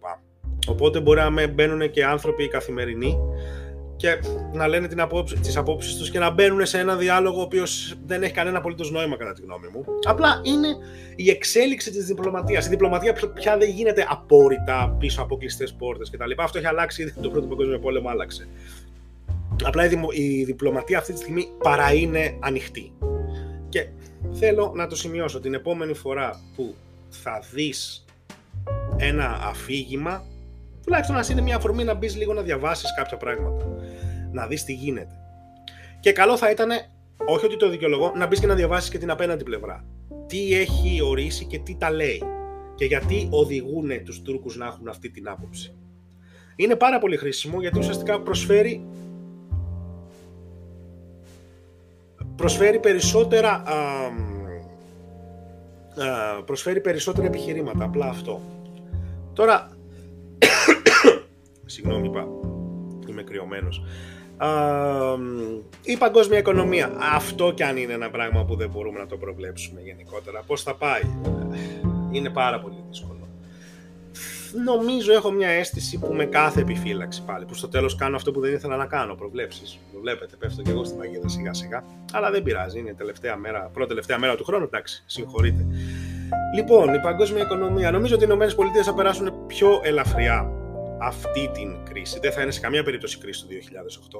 Οπότε 0.68 1.00
μπορεί 1.00 1.20
να 1.20 1.46
μπαίνουν 1.48 1.90
και 1.90 2.04
άνθρωποι 2.04 2.48
καθημερινοί 2.48 3.18
και 4.00 4.18
να 4.52 4.68
λένε 4.68 4.88
την 4.88 5.00
απόψη, 5.00 5.36
τις 5.36 5.56
απόψεις 5.56 5.96
τους 5.96 6.10
και 6.10 6.18
να 6.18 6.30
μπαίνουν 6.30 6.66
σε 6.66 6.78
ένα 6.78 6.96
διάλογο 6.96 7.38
ο 7.38 7.42
οποίος 7.42 7.94
δεν 8.06 8.22
έχει 8.22 8.32
κανένα 8.32 8.58
απολύτως 8.58 8.90
νόημα 8.90 9.16
κατά 9.16 9.32
τη 9.32 9.42
γνώμη 9.42 9.68
μου. 9.72 9.84
Απλά 10.08 10.40
είναι 10.42 10.68
η 11.16 11.30
εξέλιξη 11.30 11.90
της 11.90 12.04
διπλωματίας. 12.04 12.66
Η 12.66 12.68
διπλωματία 12.68 13.16
πια 13.34 13.56
δεν 13.56 13.68
γίνεται 13.70 14.06
απόρριτα 14.08 14.96
πίσω 14.98 15.22
από 15.22 15.36
κλειστές 15.36 15.72
πόρτες 15.72 16.10
κτλ. 16.10 16.30
Αυτό 16.38 16.58
έχει 16.58 16.66
αλλάξει, 16.66 17.02
ήδη 17.02 17.12
το 17.20 17.30
πρώτο 17.30 17.46
παγκόσμιο 17.46 17.78
πόλεμο 17.78 18.08
άλλαξε. 18.08 18.48
Απλά 19.64 19.90
η, 20.10 20.44
διπλωματία 20.44 20.98
αυτή 20.98 21.12
τη 21.12 21.18
στιγμή 21.18 21.48
παρά 21.62 21.92
είναι 21.92 22.36
ανοιχτή. 22.40 22.92
Και 23.68 23.88
θέλω 24.32 24.72
να 24.74 24.86
το 24.86 24.96
σημειώσω 24.96 25.40
την 25.40 25.54
επόμενη 25.54 25.94
φορά 25.94 26.40
που 26.56 26.74
θα 27.08 27.42
δεις 27.52 28.04
ένα 28.96 29.38
αφήγημα 29.42 30.24
τουλάχιστον 30.84 31.16
να 31.16 31.26
είναι 31.30 31.40
μια 31.40 31.56
αφορμή 31.56 31.84
να 31.84 31.94
μπεις 31.94 32.16
λίγο 32.16 32.32
να 32.32 32.42
διαβάσεις 32.42 32.94
κάποια 32.96 33.16
πράγματα 33.16 33.66
να 34.32 34.46
δεις 34.46 34.64
τι 34.64 34.72
γίνεται. 34.72 35.14
Και 36.00 36.12
καλό 36.12 36.36
θα 36.36 36.50
ήταν 36.50 36.70
όχι 37.26 37.44
ότι 37.44 37.56
το 37.56 37.68
δικαιολογώ 37.68 38.12
να 38.16 38.26
μπεις 38.26 38.40
και 38.40 38.46
να 38.46 38.54
διαβάσεις 38.54 38.90
και 38.90 38.98
την 38.98 39.10
απέναντι 39.10 39.44
πλευρά. 39.44 39.84
Τι 40.26 40.54
έχει 40.54 41.02
ορίσει 41.02 41.44
και 41.44 41.58
τι 41.58 41.76
τα 41.76 41.90
λέει 41.90 42.22
και 42.74 42.84
γιατί 42.84 43.28
οδηγούν 43.30 44.04
τους 44.04 44.22
Τούρκους 44.22 44.56
να 44.56 44.66
έχουν 44.66 44.88
αυτή 44.88 45.10
την 45.10 45.28
άποψη. 45.28 45.74
Είναι 46.56 46.76
πάρα 46.76 46.98
πολύ 46.98 47.16
χρήσιμο 47.16 47.60
γιατί 47.60 47.78
ουσιαστικά 47.78 48.20
προσφέρει 48.20 48.86
προσφέρει 52.40 52.78
περισσότερα 52.78 53.50
α, 53.50 53.74
α, 56.04 56.42
προσφέρει 56.42 56.80
περισσότερα 56.80 57.26
επιχειρήματα 57.26 57.84
απλά 57.84 58.06
αυτό 58.06 58.40
τώρα 59.32 59.68
συγγνώμη 61.72 62.06
είπα 62.06 62.26
είμαι 63.08 63.22
κρυωμένος 63.22 63.82
η 65.82 65.96
παγκόσμια 65.96 66.38
οικονομία. 66.38 66.92
Αυτό 67.14 67.52
κι 67.52 67.62
αν 67.62 67.76
είναι 67.76 67.92
ένα 67.92 68.10
πράγμα 68.10 68.44
που 68.44 68.56
δεν 68.56 68.70
μπορούμε 68.70 68.98
να 68.98 69.06
το 69.06 69.16
προβλέψουμε 69.16 69.80
γενικότερα. 69.80 70.42
Πώς 70.46 70.62
θα 70.62 70.74
πάει; 70.74 71.02
Είναι 72.10 72.30
πάρα 72.30 72.60
πολύ 72.60 72.74
δύσκολο. 72.74 72.79
Νομίζω 74.54 75.12
έχω 75.12 75.30
μια 75.30 75.48
αίσθηση 75.48 75.98
που 75.98 76.14
με 76.14 76.24
κάθε 76.24 76.60
επιφύλαξη 76.60 77.22
πάλι, 77.24 77.44
που 77.44 77.54
στο 77.54 77.68
τέλος 77.68 77.94
κάνω 77.94 78.16
αυτό 78.16 78.30
που 78.30 78.40
δεν 78.40 78.52
ήθελα 78.52 78.76
να 78.76 78.86
κάνω, 78.86 79.14
προβλέψεις. 79.14 79.78
Το 79.92 80.00
βλέπετε, 80.00 80.36
πέφτω 80.36 80.62
και 80.62 80.70
εγώ 80.70 80.84
στην 80.84 80.98
παγίδα 80.98 81.28
σιγά 81.28 81.54
σιγά. 81.54 81.84
Αλλά 82.12 82.30
δεν 82.30 82.42
πειράζει, 82.42 82.78
είναι 82.78 82.94
τελευταία 82.94 83.36
μέρα, 83.36 83.70
πρώτη 83.72 83.88
τελευταία 83.88 84.18
μέρα 84.18 84.36
του 84.36 84.44
χρόνου, 84.44 84.64
εντάξει, 84.64 85.02
συγχωρείτε. 85.06 85.66
Λοιπόν, 86.54 86.94
η 86.94 87.00
παγκόσμια 87.00 87.42
οικονομία. 87.42 87.90
Νομίζω 87.90 88.14
ότι 88.14 88.24
οι 88.24 88.28
ΗΠΑ 88.32 88.82
θα 88.82 88.94
περάσουν 88.94 89.46
πιο 89.46 89.80
ελαφριά 89.82 90.50
αυτή 91.00 91.50
την 91.52 91.76
κρίση. 91.90 92.18
Δεν 92.22 92.32
θα 92.32 92.42
είναι 92.42 92.50
σε 92.50 92.60
καμία 92.60 92.82
περίπτωση 92.82 93.18
κρίση 93.18 93.42
του 93.42 93.48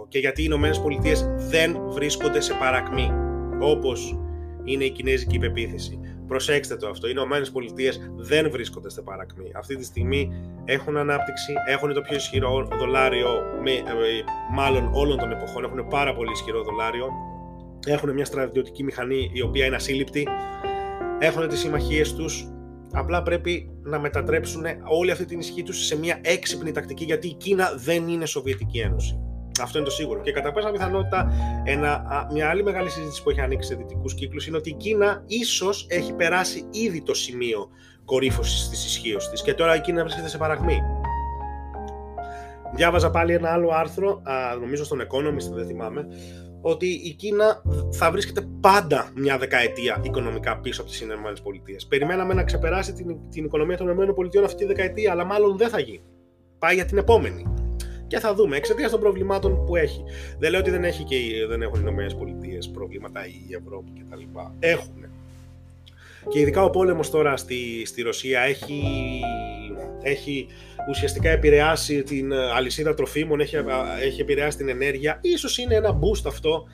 2008 0.02 0.06
και 0.08 0.18
γιατί 0.18 0.40
οι 0.40 0.44
Ηνωμένες 0.46 0.80
Πολιτείες 0.80 1.28
δεν 1.36 1.80
βρίσκονται 1.88 2.40
σε 2.40 2.54
παρακμή 2.54 3.12
όπως 3.60 4.18
είναι 4.64 4.84
η 4.84 4.90
κινέζικη 4.90 5.36
υπεποίθηση. 5.36 5.98
Προσέξτε 6.30 6.76
το 6.76 6.88
αυτό. 6.88 7.06
Οι 7.06 7.10
Ηνωμένες 7.14 7.50
Πολιτείες 7.50 8.00
δεν 8.16 8.50
βρίσκονται 8.50 8.90
σε 8.90 9.02
παρακμή. 9.02 9.50
Αυτή 9.54 9.76
τη 9.76 9.84
στιγμή 9.84 10.32
έχουν 10.64 10.96
ανάπτυξη, 10.96 11.52
έχουν 11.68 11.92
το 11.92 12.00
πιο 12.00 12.16
ισχυρό 12.16 12.68
δολάριο, 12.78 13.28
με, 13.62 13.70
ε, 13.70 13.82
μάλλον 14.52 14.90
όλων 14.92 15.18
των 15.18 15.30
εποχών. 15.30 15.64
Έχουν 15.64 15.86
πάρα 15.88 16.14
πολύ 16.14 16.30
ισχυρό 16.30 16.62
δολάριο. 16.62 17.06
Έχουν 17.86 18.12
μια 18.12 18.24
στρατιωτική 18.24 18.84
μηχανή 18.84 19.30
η 19.32 19.42
οποία 19.42 19.66
είναι 19.66 19.76
ασύλληπτη. 19.76 20.28
Έχουν 21.18 21.48
τις 21.48 21.58
συμμαχίες 21.58 22.14
τους 22.14 22.50
Απλά 22.92 23.22
πρέπει 23.22 23.70
να 23.82 23.98
μετατρέψουν 23.98 24.64
όλη 24.88 25.10
αυτή 25.10 25.24
την 25.24 25.38
ισχύ 25.38 25.62
τους 25.62 25.84
σε 25.86 25.98
μια 25.98 26.18
έξυπνη 26.22 26.72
τακτική 26.72 27.04
γιατί 27.04 27.28
η 27.28 27.34
Κίνα 27.34 27.72
δεν 27.76 28.08
είναι 28.08 28.26
Σοβιετική 28.26 28.78
Ένωση. 28.78 29.19
Αυτό 29.62 29.78
είναι 29.78 29.86
το 29.86 29.92
σίγουρο. 29.92 30.20
Και 30.20 30.32
κατά 30.32 30.52
πάσα 30.52 30.70
πιθανότητα, 30.70 31.32
ένα, 31.64 32.04
μια 32.32 32.48
άλλη 32.48 32.62
μεγάλη 32.62 32.90
συζήτηση 32.90 33.22
που 33.22 33.30
έχει 33.30 33.40
ανοίξει 33.40 33.68
σε 33.68 33.74
δυτικούς 33.74 34.14
κύκλους 34.14 34.46
είναι 34.46 34.56
ότι 34.56 34.70
η 34.70 34.74
Κίνα 34.74 35.24
ίσως 35.26 35.86
έχει 35.88 36.12
περάσει 36.12 36.66
ήδη 36.70 37.02
το 37.02 37.14
σημείο 37.14 37.68
κορύφωσης 38.04 38.68
της 38.68 38.84
ισχύως 38.84 39.30
της 39.30 39.42
και 39.42 39.54
τώρα 39.54 39.76
η 39.76 39.80
Κίνα 39.80 40.02
βρίσκεται 40.02 40.28
σε 40.28 40.38
παρακμή. 40.38 40.78
Διάβαζα 42.74 43.10
πάλι 43.10 43.32
ένα 43.32 43.52
άλλο 43.52 43.70
άρθρο, 43.72 44.22
νομίζω 44.60 44.84
στον 44.84 45.00
Economist, 45.00 45.54
δεν 45.54 45.66
θυμάμαι, 45.66 46.06
ότι 46.60 46.86
η 46.86 47.14
Κίνα 47.14 47.62
θα 47.90 48.10
βρίσκεται 48.10 48.48
πάντα 48.60 49.10
μια 49.14 49.38
δεκαετία 49.38 50.00
οικονομικά 50.02 50.58
πίσω 50.58 50.80
από 50.80 50.90
τις 50.90 51.00
ΗΠΑ. 51.00 51.32
Περιμέναμε 51.88 52.34
να 52.34 52.44
ξεπεράσει 52.44 52.92
την, 52.92 53.16
την 53.30 53.44
οικονομία 53.44 53.76
των 53.76 53.88
ΗΠΑ 53.88 54.44
αυτή 54.44 54.56
τη 54.56 54.64
δεκαετία, 54.64 55.12
αλλά 55.12 55.24
μάλλον 55.24 55.56
δεν 55.56 55.68
θα 55.68 55.80
γίνει. 55.80 56.02
Πάει 56.58 56.74
για 56.74 56.84
την 56.84 56.98
επόμενη. 56.98 57.59
Και 58.10 58.18
θα 58.18 58.34
δούμε 58.34 58.56
εξαιτίας 58.56 58.90
των 58.90 59.00
προβλημάτων 59.00 59.64
που 59.64 59.76
έχει. 59.76 60.02
Δεν 60.38 60.50
λέω 60.50 60.60
ότι 60.60 60.70
δεν, 60.70 60.84
έχει 60.84 61.04
και, 61.04 61.16
δεν 61.48 61.62
έχουν 61.62 61.86
οι 61.86 62.06
ΗΠΑ 62.08 62.70
προβλήματα 62.72 63.26
ή 63.26 63.32
η 63.48 63.54
Ευρώπη 63.54 63.90
κτλ. 63.90 64.22
Έχουν. 64.58 65.04
Και 66.28 66.40
ειδικά 66.40 66.64
ο 66.64 66.70
πόλεμος 66.70 67.10
τώρα 67.10 67.36
στη, 67.36 67.86
στη 67.86 68.02
Ρωσία 68.02 68.40
έχει, 68.40 68.82
έχει 70.02 70.46
ουσιαστικά 70.88 71.30
επηρεάσει 71.30 72.02
την 72.02 72.32
ε, 72.32 72.36
αλυσίδα 72.36 72.94
τροφίμων, 72.94 73.40
έχει, 73.40 73.56
ε, 73.56 73.64
έχει 74.02 74.20
επηρεάσει 74.20 74.56
την 74.56 74.68
ενέργεια. 74.68 75.18
Ίσως 75.20 75.58
είναι 75.58 75.74
ένα 75.74 75.98
boost 75.98 76.26
αυτό 76.26 76.64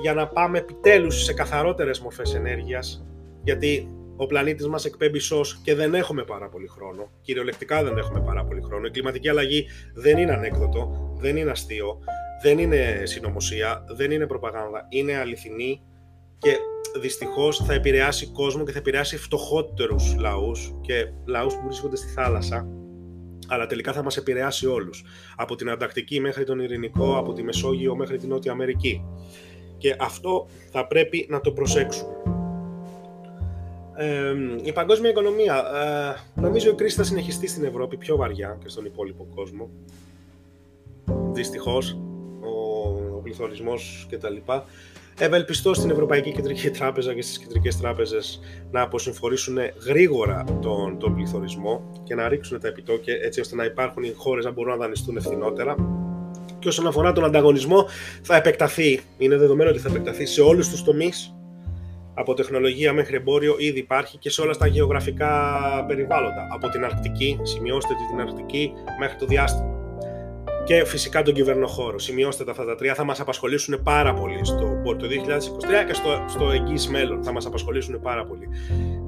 για 0.00 0.14
να 0.14 0.26
πάμε 0.26 0.58
επιτέλους 0.58 1.24
σε 1.24 1.32
καθαρότερες 1.32 2.00
μορφές 2.00 2.34
ενέργειας, 2.34 3.04
γιατί 3.42 3.88
ο 4.16 4.26
πλανήτης 4.26 4.68
μας 4.68 4.84
εκπέμπει 4.84 5.18
σως 5.18 5.60
και 5.64 5.74
δεν 5.74 5.94
έχουμε 5.94 6.24
πάρα 6.24 6.48
πολύ 6.48 6.66
χρόνο. 6.66 7.10
Κυριολεκτικά 7.20 7.84
δεν 7.84 7.96
έχουμε 7.96 8.20
πάρα 8.20 8.44
πολύ 8.44 8.60
χρόνο. 8.62 8.86
Η 8.86 8.90
κλιματική 8.90 9.28
αλλαγή 9.28 9.66
δεν 9.94 10.18
είναι 10.18 10.32
ανέκδοτο, 10.32 11.14
δεν 11.18 11.36
είναι 11.36 11.50
αστείο, 11.50 11.98
δεν 12.42 12.58
είναι 12.58 13.02
συνωμοσία, 13.04 13.84
δεν 13.96 14.10
είναι 14.10 14.26
προπαγάνδα. 14.26 14.86
Είναι 14.88 15.16
αληθινή 15.16 15.82
και 16.38 16.56
δυστυχώς 17.00 17.56
θα 17.56 17.72
επηρεάσει 17.72 18.26
κόσμο 18.26 18.64
και 18.64 18.72
θα 18.72 18.78
επηρεάσει 18.78 19.16
φτωχότερους 19.16 20.16
λαούς 20.18 20.74
και 20.80 21.12
λαούς 21.26 21.54
που 21.54 21.62
βρίσκονται 21.64 21.96
στη 21.96 22.08
θάλασσα 22.08 22.68
αλλά 23.48 23.66
τελικά 23.66 23.92
θα 23.92 24.02
μας 24.02 24.16
επηρεάσει 24.16 24.66
όλους. 24.66 25.04
Από 25.36 25.54
την 25.54 25.70
Αντακτική 25.70 26.20
μέχρι 26.20 26.44
τον 26.44 26.60
Ειρηνικό, 26.60 27.18
από 27.18 27.32
τη 27.32 27.42
Μεσόγειο 27.42 27.96
μέχρι 27.96 28.18
την 28.18 28.28
Νότια 28.28 28.52
Αμερική. 28.52 29.04
Και 29.78 29.96
αυτό 29.98 30.48
θα 30.70 30.86
πρέπει 30.86 31.26
να 31.30 31.40
το 31.40 31.52
προσέξουμε. 31.52 32.33
Ε, 33.96 34.34
η 34.62 34.72
παγκόσμια 34.72 35.10
οικονομία. 35.10 35.56
Ε, 36.36 36.40
νομίζω 36.40 36.70
η 36.70 36.74
κρίση 36.74 36.96
θα 36.96 37.04
συνεχιστεί 37.04 37.46
στην 37.46 37.64
Ευρώπη 37.64 37.96
πιο 37.96 38.16
βαριά 38.16 38.58
και 38.62 38.68
στον 38.68 38.84
υπόλοιπο 38.84 39.26
κόσμο. 39.34 39.70
Δυστυχώς, 41.32 41.92
ο, 42.40 42.88
ο 43.16 43.20
πληθωρισμός 43.22 44.06
κτλ 44.10 44.36
ευελπιστώ 45.18 45.74
στην 45.74 45.90
Ευρωπαϊκή 45.90 46.32
Κεντρική 46.32 46.70
Τράπεζα 46.70 47.14
και 47.14 47.22
στις 47.22 47.38
κεντρικές 47.38 47.76
τράπεζες 47.76 48.40
να 48.70 48.80
αποσυμφορήσουν 48.80 49.56
γρήγορα 49.86 50.44
τον, 50.62 50.98
τον 50.98 51.14
πληθωρισμό 51.14 51.90
και 52.04 52.14
να 52.14 52.28
ρίξουν 52.28 52.60
τα 52.60 52.68
επιτόκια 52.68 53.14
έτσι 53.22 53.40
ώστε 53.40 53.56
να 53.56 53.64
υπάρχουν 53.64 54.02
οι 54.02 54.12
χώρες 54.16 54.44
να 54.44 54.50
μπορούν 54.50 54.70
να 54.70 54.78
δανειστούν 54.78 55.16
ευθυνότερα. 55.16 55.74
Και 56.58 56.68
όσον 56.68 56.86
αφορά 56.86 57.12
τον 57.12 57.24
ανταγωνισμό, 57.24 57.86
θα 58.22 58.36
επεκταθεί. 58.36 59.00
Είναι 59.18 59.36
δεδομένο 59.36 59.70
ότι 59.70 59.78
θα 59.78 59.88
επεκταθεί 59.88 60.26
σε 60.26 60.40
όλους 60.40 60.68
τους 60.68 60.82
τομείς 60.82 61.34
από 62.14 62.34
τεχνολογία 62.34 62.92
μέχρι 62.92 63.16
εμπόριο 63.16 63.54
ήδη 63.58 63.78
υπάρχει 63.78 64.18
και 64.18 64.30
σε 64.30 64.40
όλα 64.40 64.56
τα 64.56 64.66
γεωγραφικά 64.66 65.54
περιβάλλοντα. 65.88 66.48
Από 66.50 66.68
την 66.68 66.84
Αρκτική, 66.84 67.38
σημειώστε 67.42 67.92
ότι 67.92 68.06
την 68.10 68.20
Αρκτική 68.20 68.72
μέχρι 68.98 69.16
το 69.16 69.26
διάστημα 69.26 69.74
και 70.64 70.84
φυσικά 70.84 71.22
τον 71.22 71.34
κυβερνοχώρο. 71.34 71.98
Σημειώστε 71.98 72.44
τα 72.44 72.50
αυτά 72.50 72.64
τα 72.64 72.74
τρία, 72.74 72.94
θα 72.94 73.04
μας 73.04 73.20
απασχολήσουν 73.20 73.82
πάρα 73.82 74.14
πολύ 74.14 74.44
στο 74.44 74.82
το 74.84 75.06
2023 75.06 75.86
και 75.86 75.94
στο, 75.94 76.24
στο 76.28 76.50
εγγύς 76.50 76.88
μέλλον 76.88 77.24
θα 77.24 77.32
μας 77.32 77.46
απασχολήσουν 77.46 78.00
πάρα 78.00 78.24
πολύ. 78.24 78.48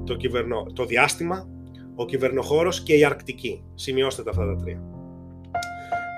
Το, 0.05 0.15
κυβερνο, 0.15 0.65
το 0.73 0.85
διάστημα, 0.85 1.47
ο 1.95 2.05
κυβερνοχώρος 2.05 2.83
και 2.83 2.93
η 2.93 3.05
Αρκτική. 3.05 3.63
Σημειώστε 3.75 4.23
τα 4.23 4.29
αυτά 4.29 4.45
τα 4.45 4.55
τρία. 4.55 4.81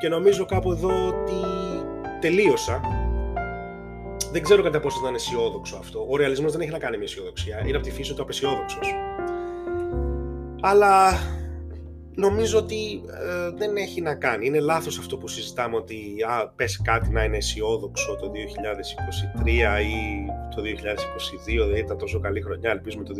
Και 0.02 0.08
νομίζω 0.08 0.45
κάπου 0.45 0.71
εδώ 0.71 1.08
ότι 1.08 1.34
τελείωσα. 2.21 2.82
Δεν 4.32 4.43
ξέρω 4.43 4.63
κατά 4.63 4.79
πόσο 4.79 4.99
ήταν 5.01 5.15
αισιόδοξο 5.15 5.77
αυτό. 5.77 6.05
Ο 6.10 6.15
ρεαλισμός 6.15 6.51
δεν 6.51 6.62
έχει 6.62 6.71
να 6.71 6.79
κάνει 6.79 6.97
με 6.97 7.03
αισιοδοξία. 7.03 7.63
Είναι 7.65 7.77
από 7.77 7.86
τη 7.86 7.91
φύση 7.91 8.13
του 8.13 8.21
απεσιόδοξος. 8.21 8.93
Αλλά 10.62 11.12
νομίζω 12.15 12.58
ότι 12.58 13.03
ε, 13.08 13.49
δεν 13.58 13.75
έχει 13.75 14.01
να 14.01 14.15
κάνει. 14.15 14.45
Είναι 14.45 14.60
λάθος 14.60 14.97
αυτό 14.97 15.17
που 15.17 15.27
συζητάμε 15.27 15.75
ότι 15.75 16.15
α, 16.27 16.47
πες 16.55 16.82
κάτι 16.84 17.10
να 17.10 17.23
είναι 17.23 17.38
αισιόδοξο 17.38 18.15
το 18.15 18.32
2023 19.43 19.47
ή 19.47 20.25
το 20.55 20.62
2022, 21.65 21.67
δεν 21.67 21.75
ήταν 21.75 21.97
τόσο 21.97 22.19
καλή 22.19 22.41
χρονιά, 22.41 22.71
ελπίζουμε 22.71 23.03
το 23.03 23.13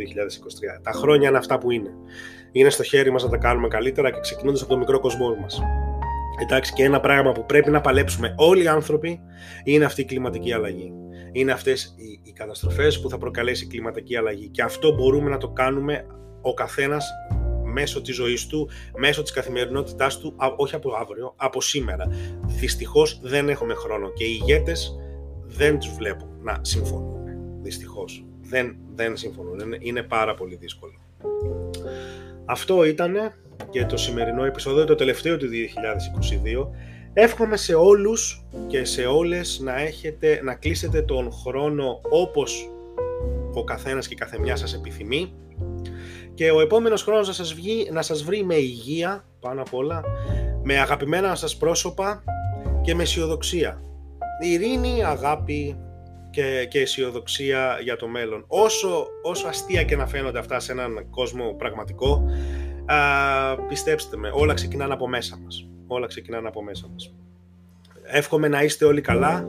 2023. 0.78 0.82
Τα 0.84 0.92
χρόνια 0.92 1.30
είναι 1.30 1.38
αυτά 1.38 1.58
που 1.58 1.72
είναι. 1.72 1.90
Είναι 2.52 2.70
στο 2.70 2.84
χέρι 2.84 3.12
μας 3.12 3.24
να 3.24 3.30
τα 3.30 3.38
κάνουμε 3.38 3.68
καλύτερα 3.68 4.12
και 4.12 4.20
ξεκινώντας 4.20 4.62
από 4.62 4.70
το 4.70 4.78
μικρό 4.78 5.00
κοσμό 5.00 5.36
μας. 5.36 5.62
Εντάξει, 6.42 6.74
και 6.74 6.84
ένα 6.84 7.00
πράγμα 7.00 7.32
που 7.32 7.46
πρέπει 7.46 7.70
να 7.70 7.82
παλέψουμε 7.82 8.34
όλοι 8.38 8.64
οι 8.64 8.68
άνθρωποι 8.68 9.20
είναι 9.64 9.86
αυτή 9.86 10.02
η 10.02 10.06
κλιματική 10.06 10.54
αλλαγή. 10.54 10.94
Είναι 11.32 11.52
αυτές 11.52 11.96
οι, 11.98 12.20
οι 12.24 12.32
καταστροφές 12.32 13.00
που 13.00 13.10
θα 13.10 13.18
προκαλέσει 13.18 13.66
η 13.66 13.68
κλιματική 13.68 14.16
αλλαγή 14.16 14.48
και 14.48 14.62
αυτό 14.62 14.94
μπορούμε 14.94 15.30
να 15.30 15.38
το 15.38 15.50
κάνουμε 15.50 16.06
ο 16.42 16.54
καθένας 16.54 17.10
μέσω 17.64 18.02
της 18.02 18.16
ζωής 18.16 18.48
του, 18.48 18.70
μέσω 18.98 19.22
της 19.22 19.32
καθημερινότητάς 19.32 20.20
του, 20.20 20.36
όχι 20.58 20.76
από 20.76 20.96
αύριο, 21.00 21.34
από 21.36 21.62
σήμερα. 21.62 22.08
Δυστυχώς 22.46 23.20
δεν 23.24 23.50
έχουμε 23.50 23.74
χρόνο 23.74 24.14
και 24.14 24.24
οι 24.24 24.40
ηγέτες 24.42 24.96
δεν 25.46 25.80
τους 25.80 25.94
βλέπω 25.94 26.26
να 26.42 26.60
συμφωνούν. 26.62 27.20
Δυστυχώς. 27.62 28.26
Δεν, 28.42 28.76
δεν 28.96 29.18
συμφωνούν. 29.18 29.60
Είναι 29.80 30.04
πάρα 30.04 30.34
πολύ 30.34 30.56
δύσκολο. 30.56 30.94
Αυτό 32.46 32.84
ήταν 32.84 33.16
και 33.70 33.86
το 33.86 33.98
σημερινό 33.98 34.44
επεισόδιο, 34.44 34.86
το 34.86 34.96
τελευταίο 34.96 35.38
του 35.38 35.48
2022. 35.48 36.68
Εύχομαι 37.14 37.58
σε 37.58 37.74
όλους 37.74 38.46
και 38.68 38.84
σε 38.84 39.06
όλες 39.06 39.60
να, 39.64 39.80
έχετε, 39.80 40.40
να 40.44 40.56
κλείσετε 40.56 41.02
τον 41.02 41.32
χρόνο 41.32 42.02
όπως 42.10 42.72
ο 43.54 43.64
καθένας 43.64 44.08
και 44.08 44.14
η 44.14 44.18
καθεμιά 44.18 44.56
σας 44.56 44.74
επιθυμεί 44.74 45.34
και 46.34 46.52
ο 46.52 46.62
επόμενος 46.62 47.04
χρόνος 47.04 47.28
να 47.28 47.34
σας, 47.34 47.54
βγει, 47.54 47.90
να 47.92 48.02
σας 48.02 48.24
βρει 48.24 48.44
με 48.44 48.56
υγεία 48.56 49.26
πάνω 49.40 49.62
απ' 49.62 49.74
όλα, 49.74 50.04
με 50.64 50.80
αγαπημένα 50.80 51.36
σας 51.36 51.58
πρόσωπα 51.58 52.24
και 52.82 52.96
με 52.96 53.04
αισιοδοξία. 53.04 53.82
Ειρήνη, 54.42 55.04
αγάπη 55.04 55.80
και, 56.30 56.68
και 56.70 56.80
αισιοδοξία 56.80 57.80
για 57.84 57.96
το 57.96 58.08
μέλλον. 58.08 58.46
Όσο, 58.48 59.08
όσο 59.24 59.48
αστεία 59.48 59.84
και 59.84 59.96
να 59.96 60.08
φαίνονται 60.08 60.40
αυτά 60.40 60.60
σε 60.60 60.72
έναν 60.72 61.10
κόσμο 61.10 61.56
πραγματικό, 61.58 62.24
α, 62.94 63.56
πιστέψτε 63.68 64.18
με, 64.18 64.30
όλα 64.34 64.54
ξεκινάνε 64.54 64.94
από 64.94 65.08
μέσα 65.08 65.38
μας. 65.44 65.68
όλα 65.88 66.08
ξεκινάνε 66.08 66.48
από 66.48 66.64
μέσα 66.64 66.88
μας. 66.94 67.14
Εύχομαι 68.04 68.48
να 68.48 68.64
είστε 68.64 68.86
όλοι 68.86 69.02
καλά, 69.02 69.48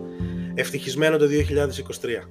ευτυχισμένο 0.54 1.16
το 1.16 1.26
2023. 1.26 2.28